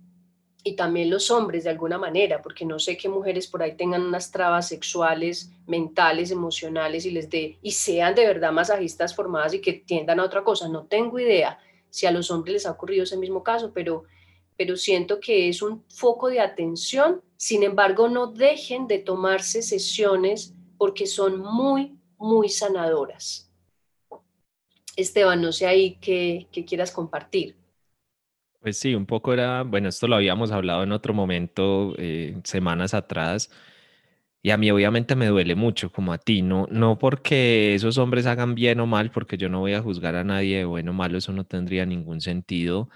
[0.64, 4.04] y también los hombres de alguna manera, porque no sé qué mujeres por ahí tengan
[4.04, 9.62] unas trabas sexuales, mentales, emocionales y les dé y sean de verdad masajistas formadas y
[9.62, 10.68] que tiendan a otra cosa.
[10.70, 11.58] No tengo idea
[11.90, 14.04] si a los hombres les ha ocurrido ese mismo caso, pero
[14.62, 17.24] pero siento que es un foco de atención.
[17.36, 23.52] Sin embargo, no dejen de tomarse sesiones porque son muy muy sanadoras.
[24.96, 27.56] Esteban, no sé ahí qué, qué quieras compartir.
[28.60, 32.94] Pues sí, un poco era, bueno, esto lo habíamos hablado en otro momento, eh, semanas
[32.94, 33.50] atrás,
[34.44, 38.28] y a mí obviamente me duele mucho, como a ti, no, no porque esos hombres
[38.28, 40.94] hagan bien o mal, porque yo no voy a juzgar a nadie de bueno o
[40.94, 42.90] malo, eso no tendría ningún sentido,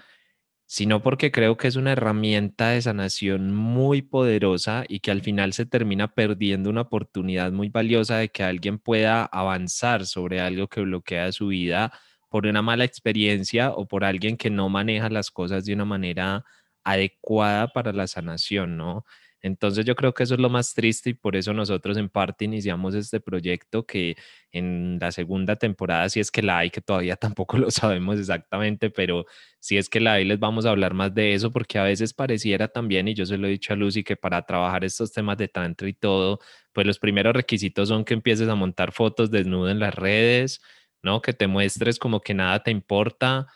[0.66, 5.52] sino porque creo que es una herramienta de sanación muy poderosa y que al final
[5.52, 10.80] se termina perdiendo una oportunidad muy valiosa de que alguien pueda avanzar sobre algo que
[10.80, 11.92] bloquea su vida
[12.28, 16.44] por una mala experiencia o por alguien que no maneja las cosas de una manera
[16.84, 19.04] adecuada para la sanación, ¿no?
[19.42, 22.44] Entonces yo creo que eso es lo más triste y por eso nosotros en parte
[22.46, 24.16] iniciamos este proyecto que
[24.50, 28.90] en la segunda temporada, si es que la hay, que todavía tampoco lo sabemos exactamente,
[28.90, 29.26] pero
[29.60, 32.14] si es que la hay, les vamos a hablar más de eso porque a veces
[32.14, 35.36] pareciera también, y yo se lo he dicho a Lucy, que para trabajar estos temas
[35.38, 36.40] de tantra y todo,
[36.72, 40.60] pues los primeros requisitos son que empieces a montar fotos desnudo en las redes,
[41.02, 41.22] ¿no?
[41.22, 43.46] Que te muestres como que nada te importa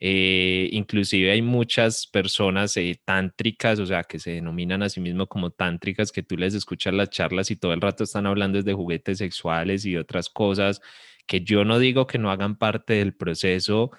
[0.00, 5.26] eh, inclusive hay muchas personas eh, tántricas, o sea, que se denominan a sí mismos
[5.28, 8.72] como tántricas, que tú les escuchas las charlas y todo el rato están hablando de
[8.74, 10.80] juguetes sexuales y otras cosas,
[11.26, 13.90] que yo no digo que no hagan parte del proceso,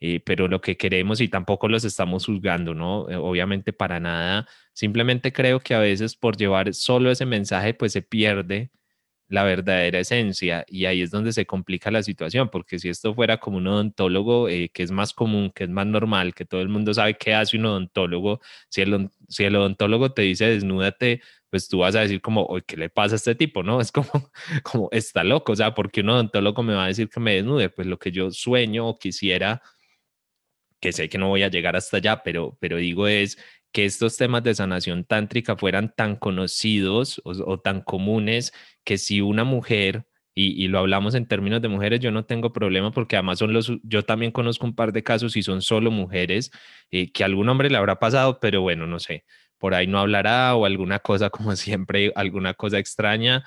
[0.00, 3.00] eh, pero lo que queremos y tampoco los estamos juzgando, ¿no?
[3.02, 8.02] obviamente para nada, simplemente creo que a veces por llevar solo ese mensaje, pues se
[8.02, 8.70] pierde
[9.28, 13.38] la verdadera esencia y ahí es donde se complica la situación, porque si esto fuera
[13.38, 16.68] como un odontólogo, eh, que es más común, que es más normal, que todo el
[16.68, 21.20] mundo sabe qué hace un odontólogo, si el, si el odontólogo te dice desnúdate,
[21.50, 23.62] pues tú vas a decir como, ¿qué le pasa a este tipo?
[23.62, 23.80] ¿No?
[23.88, 24.10] Es como,
[24.62, 27.68] como, está loco, o sea, porque un odontólogo me va a decir que me desnude?
[27.70, 29.62] Pues lo que yo sueño o quisiera,
[30.80, 33.38] que sé que no voy a llegar hasta allá, pero, pero digo es
[33.72, 38.52] que estos temas de sanación tántrica fueran tan conocidos o, tan comunes
[38.88, 42.90] que si una mujer, y, lo hablamos en términos de mujeres, yo no tengo problema
[42.90, 46.50] porque además son los, yo también conozco un par de casos y son solo mujeres,
[46.90, 49.26] eh, que algún hombre le habrá pasado, pero bueno, no sé,
[49.58, 53.44] por ahí no hablará o alguna cosa como siempre, alguna cosa extraña,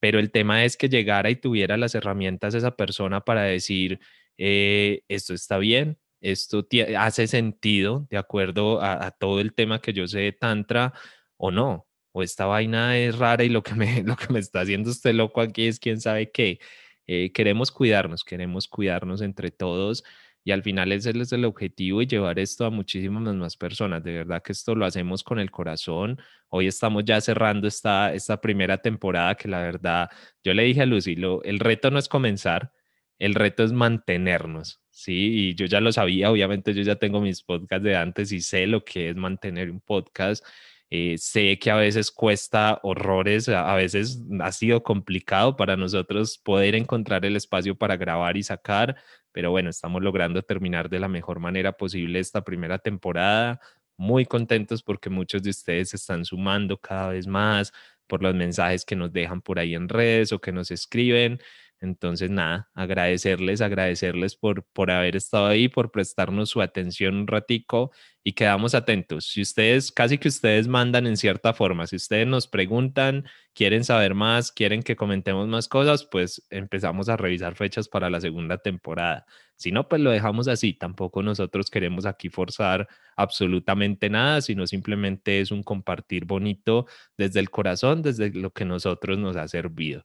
[0.00, 4.00] pero el tema es que llegara y tuviera las herramientas esa persona para decir,
[4.38, 6.66] eh, esto está bien, esto
[6.98, 10.94] hace sentido de acuerdo a, todo el tema que yo sé de Tantra
[11.36, 14.60] o no, o esta vaina es rara y lo que me, lo que me está
[14.60, 16.60] haciendo usted loco aquí es quién sabe qué.
[17.06, 20.04] Eh, queremos cuidarnos, queremos cuidarnos entre todos
[20.42, 24.02] y al final ese es el objetivo y llevar esto a muchísimas más personas.
[24.02, 26.18] De verdad que esto lo hacemos con el corazón.
[26.48, 30.08] Hoy estamos ya cerrando esta, esta primera temporada que la verdad,
[30.42, 32.72] yo le dije a Lucy, lo, el reto no es comenzar,
[33.18, 35.50] el reto es mantenernos, ¿sí?
[35.50, 38.66] Y yo ya lo sabía, obviamente yo ya tengo mis podcasts de antes y sé
[38.66, 40.44] lo que es mantener un podcast.
[40.92, 46.74] Eh, sé que a veces cuesta horrores, a, veces ha sido complicado para nosotros poder
[46.74, 48.96] encontrar el espacio para grabar y sacar,
[49.30, 53.60] pero bueno, estamos logrando terminar de la mejor manera posible esta primera temporada.
[53.96, 57.72] Muy contentos porque muchos de ustedes se están sumando cada vez más
[58.08, 61.40] por los mensajes que nos dejan por ahí en redes o que nos escriben.
[61.82, 67.90] Entonces, nada, agradecerles, agradecerles por, por haber estado ahí, por prestarnos su atención un ratico
[68.22, 69.24] y quedamos atentos.
[69.26, 73.24] Si ustedes, casi que ustedes mandan en cierta forma, si ustedes nos preguntan,
[73.54, 78.20] quieren saber más, quieren que comentemos más cosas, pues empezamos a revisar fechas para la
[78.20, 79.24] segunda temporada.
[79.56, 80.74] Si no, pues lo dejamos así.
[80.74, 87.50] Tampoco nosotros queremos aquí forzar absolutamente nada, sino simplemente es un compartir bonito desde el
[87.50, 90.04] corazón, desde lo que nosotros nos ha servido.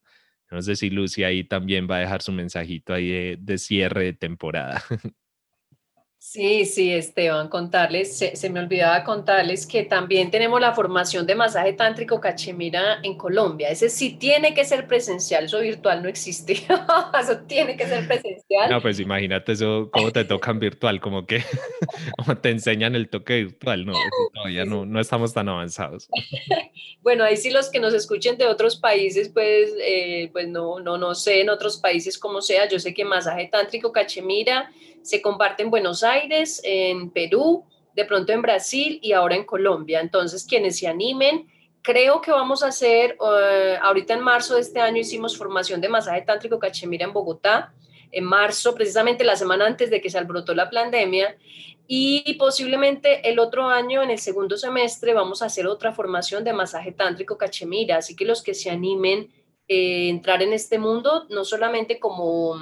[0.52, 4.14] No sé si Lucy ahí también va a dejar su mensajito ahí de, cierre de
[4.14, 4.84] temporada.
[6.28, 11.74] Sí, sí, Esteban, contarles, se, me olvidaba contarles que también tenemos la formación de masaje
[11.74, 13.70] tántrico cachemira en Colombia.
[13.70, 16.54] Ese sí tiene que ser presencial, eso virtual no existe.
[17.22, 18.72] eso tiene que ser presencial.
[18.72, 21.44] No, pues imagínate eso, cómo te tocan virtual, como que
[22.42, 23.94] te enseñan el toque virtual, no,
[24.34, 26.10] todavía no, no estamos tan avanzados.
[27.02, 30.98] bueno, ahí sí los que nos escuchen de otros países, pues, eh, pues no, no,
[30.98, 32.68] no sé en otros países cómo sea.
[32.68, 34.72] Yo sé que masaje tántrico cachemira
[35.06, 36.15] se comparte en Buenos Aires,
[36.64, 40.02] en Perú, de pronto en Brasil y ahora en Colombia.
[40.02, 41.48] Entonces, quienes se animen,
[41.82, 45.90] creo que vamos a hacer, eh, ahorita en marzo de este año hicimos formación de
[45.90, 47.74] masaje tántrico cachemira en Bogotá,
[48.12, 51.38] en marzo, precisamente la semana antes de que se alborotó la pandemia,
[51.88, 56.54] y posiblemente el otro año, en el segundo semestre, vamos a hacer otra formación de
[56.54, 57.98] masaje tántrico cachemira.
[57.98, 59.34] Así que los que se animen a
[59.68, 62.56] eh, entrar en este mundo, no solamente como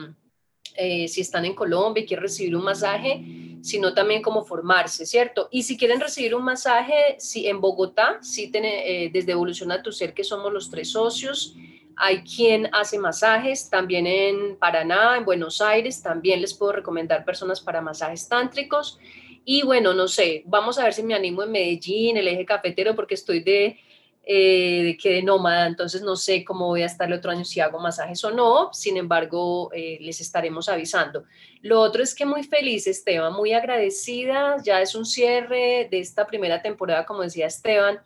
[0.75, 3.23] eh, si están en Colombia y quieren recibir un masaje,
[3.61, 5.47] sino también como formarse, ¿cierto?
[5.51, 9.91] Y si quieren recibir un masaje, si en Bogotá, sí tiene, eh, desde Evoluciona tu
[9.91, 11.55] Ser, que somos los tres socios,
[11.95, 17.61] hay quien hace masajes, también en Paraná, en Buenos Aires, también les puedo recomendar personas
[17.61, 18.99] para masajes tántricos.
[19.45, 22.95] Y bueno, no sé, vamos a ver si me animo en Medellín, el eje cafetero,
[22.95, 23.77] porque estoy de
[24.25, 27.43] eh, de que de nómada, entonces no sé cómo voy a estar el otro año
[27.43, 31.25] si hago masajes o no, sin embargo, eh, les estaremos avisando.
[31.61, 36.25] Lo otro es que muy feliz, Esteban, muy agradecida, ya es un cierre de esta
[36.25, 37.99] primera temporada, como decía Esteban.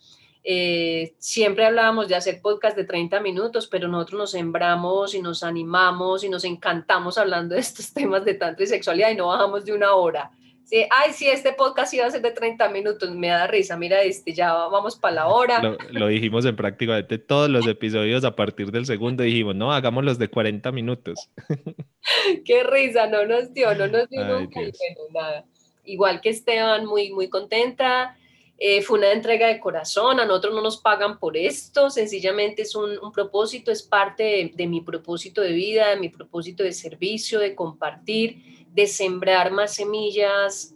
[0.44, 5.44] Eh, siempre hablábamos de hacer podcast de 30 minutos, pero nosotros nos sembramos y nos
[5.44, 9.66] animamos y nos encantamos hablando de estos temas de tanto y sexualidad y no bajamos
[9.66, 10.32] de una hora.
[10.68, 14.02] Sí, ay, sí, este podcast iba a ser de 30 minutos, me da risa, mira
[14.02, 15.78] este, ya vamos para la hora.
[15.92, 20.20] Lo, dijimos en prácticamente todos los episodios a partir del segundo, dijimos, no, hagamos los
[20.20, 21.30] de 40 minutos.
[22.46, 24.60] Qué risa, no nos dio, no nos dio nunca,
[25.14, 25.46] nada.
[25.86, 28.18] Igual que Esteban, muy, muy contenta,
[28.58, 32.76] eh, fue una entrega de corazón, a nosotros no nos pagan por esto, sencillamente es
[32.76, 36.74] un, un propósito, es parte de, de mi propósito de vida, de mi propósito de
[36.74, 40.74] servicio, de compartir de sembrar más semillas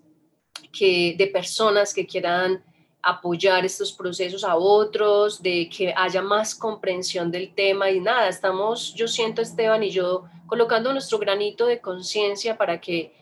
[0.72, 2.64] que, de personas que quieran
[3.04, 7.90] apoyar estos procesos a otros, de que haya más comprensión del tema.
[7.90, 13.14] Y nada, estamos, yo siento Esteban y yo colocando nuestro granito de conciencia para que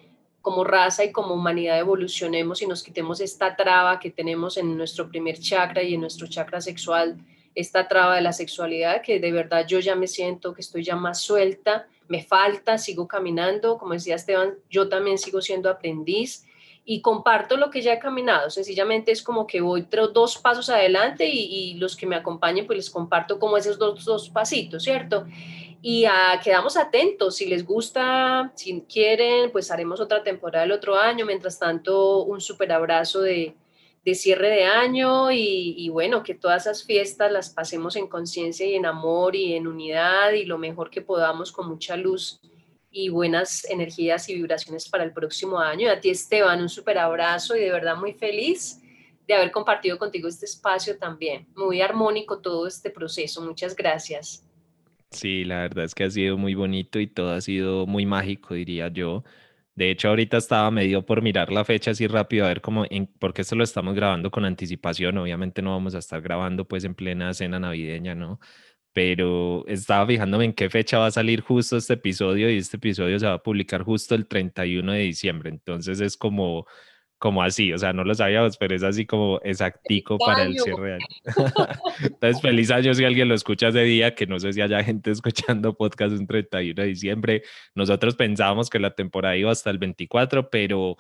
[0.42, 5.10] como raza y como humanidad evolucionemos y nos quitemos esta traba que tenemos en nuestro
[5.10, 7.18] primer chakra y en nuestro chakra sexual,
[7.60, 10.96] esta traba de la sexualidad, que de verdad yo ya me siento que estoy ya
[10.96, 16.44] más suelta me falta, sigo caminando, como decía Esteban, yo también sigo siendo aprendiz
[16.84, 21.30] y comparto lo que ya he caminado, sencillamente es como que voy dos pasos adelante
[21.32, 25.26] y, los que me acompañen pues les comparto como esos dos, pasitos, ¿cierto?
[25.82, 30.98] Y ah, quedamos atentos, si les gusta, si quieren, pues haremos otra temporada el otro
[30.98, 33.56] año, mientras tanto un súper abrazo de,
[34.10, 38.76] de cierre de año y, bueno, que todas esas fiestas las pasemos en conciencia y
[38.76, 42.42] en amor y en unidad y lo mejor que podamos con mucha luz
[42.92, 45.88] y buenas energías y vibraciones para el próximo año.
[45.88, 48.82] Y a ti, Esteban, un súper abrazo y de verdad muy feliz
[49.28, 51.48] de haber compartido contigo este espacio también.
[51.56, 53.42] Muy armónico todo este proceso.
[53.42, 54.44] Muchas gracias.
[55.12, 58.56] Sí, la verdad es que ha sido muy bonito y todo ha sido muy mágico,
[58.56, 59.24] diría yo.
[59.80, 63.08] De hecho, ahorita estaba medio por mirar la fecha así rápido, a ver cómo, en,
[63.18, 65.18] porque esto lo estamos grabando con anticipación.
[65.18, 68.42] Obviamente no vamos a estar grabando pues en plena cena navideña, ¿no?
[68.92, 73.18] Pero estaba fijándome en qué fecha va a salir justo este episodio y este episodio
[73.20, 75.50] se va a publicar justo el 31 de diciembre.
[75.50, 76.66] Entonces es como
[77.20, 80.88] como así, o sea, no lo sabíamos, pero es así como exactico para el cierre
[80.88, 81.06] de año.
[82.02, 85.12] Entonces, feliz año si alguien lo escucha ese día, que no sé si haya gente
[85.12, 87.44] escuchando podcast un 31 de diciembre.
[87.76, 90.96] Nosotros pensábamos que la temporada iba hasta el 24, pero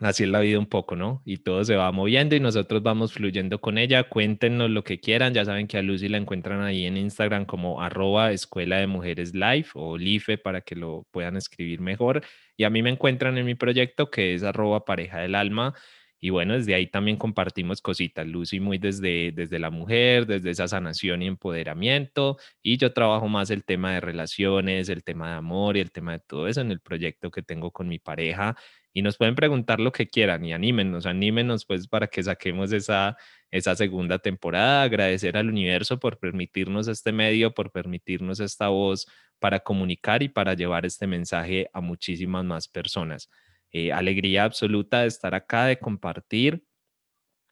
[0.00, 1.22] así es la vida un poco, ¿no?
[1.26, 4.04] Y todo se va moviendo y nosotros vamos fluyendo con ella.
[4.04, 5.34] Cuéntenos lo que quieran.
[5.34, 9.34] Ya saben que a Lucy la encuentran ahí en Instagram como arroba escuela de mujeres
[9.34, 12.22] life o life para que lo puedan escribir mejor.
[12.56, 15.74] Y a mí me encuentran en mi proyecto que es arroba pareja del alma.
[16.18, 18.26] Y bueno, desde ahí también compartimos cositas.
[18.26, 22.38] Lucy muy desde, desde la mujer, desde esa sanación y empoderamiento.
[22.62, 26.12] Y yo trabajo más el tema de relaciones, el tema de amor y el tema
[26.12, 28.56] de todo eso en el proyecto que tengo con mi pareja
[28.96, 33.18] y nos pueden preguntar lo que quieran y anímenos, anímenos pues para que saquemos esa,
[33.50, 39.06] esa segunda temporada, agradecer al universo por permitirnos este medio, por permitirnos esta voz
[39.38, 43.28] para comunicar y para llevar este mensaje a muchísimas más personas.
[43.70, 46.64] Eh, alegría absoluta de estar acá, de compartir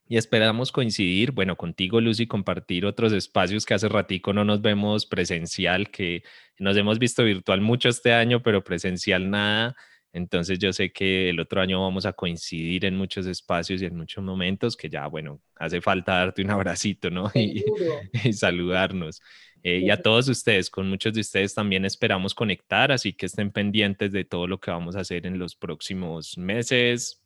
[0.07, 5.05] y esperamos coincidir, bueno, contigo Lucy, compartir otros espacios que hace ratico no nos vemos
[5.05, 6.23] presencial, que
[6.57, 9.75] nos hemos visto virtual mucho este año, pero presencial nada.
[10.15, 13.97] Entonces yo sé que el otro año vamos a coincidir en muchos espacios y en
[13.97, 17.29] muchos momentos que ya, bueno, hace falta darte un abracito, ¿no?
[17.35, 19.21] Y, saludarnos.
[19.61, 23.51] Eh, y a todos ustedes, con muchos de ustedes también esperamos conectar, así que estén
[23.51, 27.21] pendientes de todo lo que vamos a hacer en los próximos meses,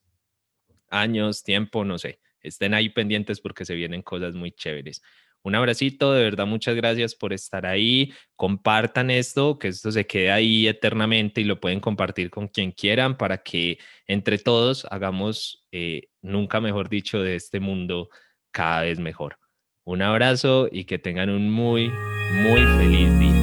[0.89, 2.19] años, tiempo, no sé.
[2.41, 5.03] Estén ahí pendientes porque se vienen cosas muy chéveres.
[5.43, 8.13] Un abracito, de verdad, muchas gracias por estar ahí.
[8.35, 13.17] Compartan esto, que esto se quede ahí eternamente y lo pueden compartir con quien quieran
[13.17, 18.09] para que entre todos hagamos, eh, nunca mejor dicho, de este mundo
[18.51, 19.37] cada vez mejor.
[19.85, 23.38] Un abrazo y que tengan un muy, muy feliz día.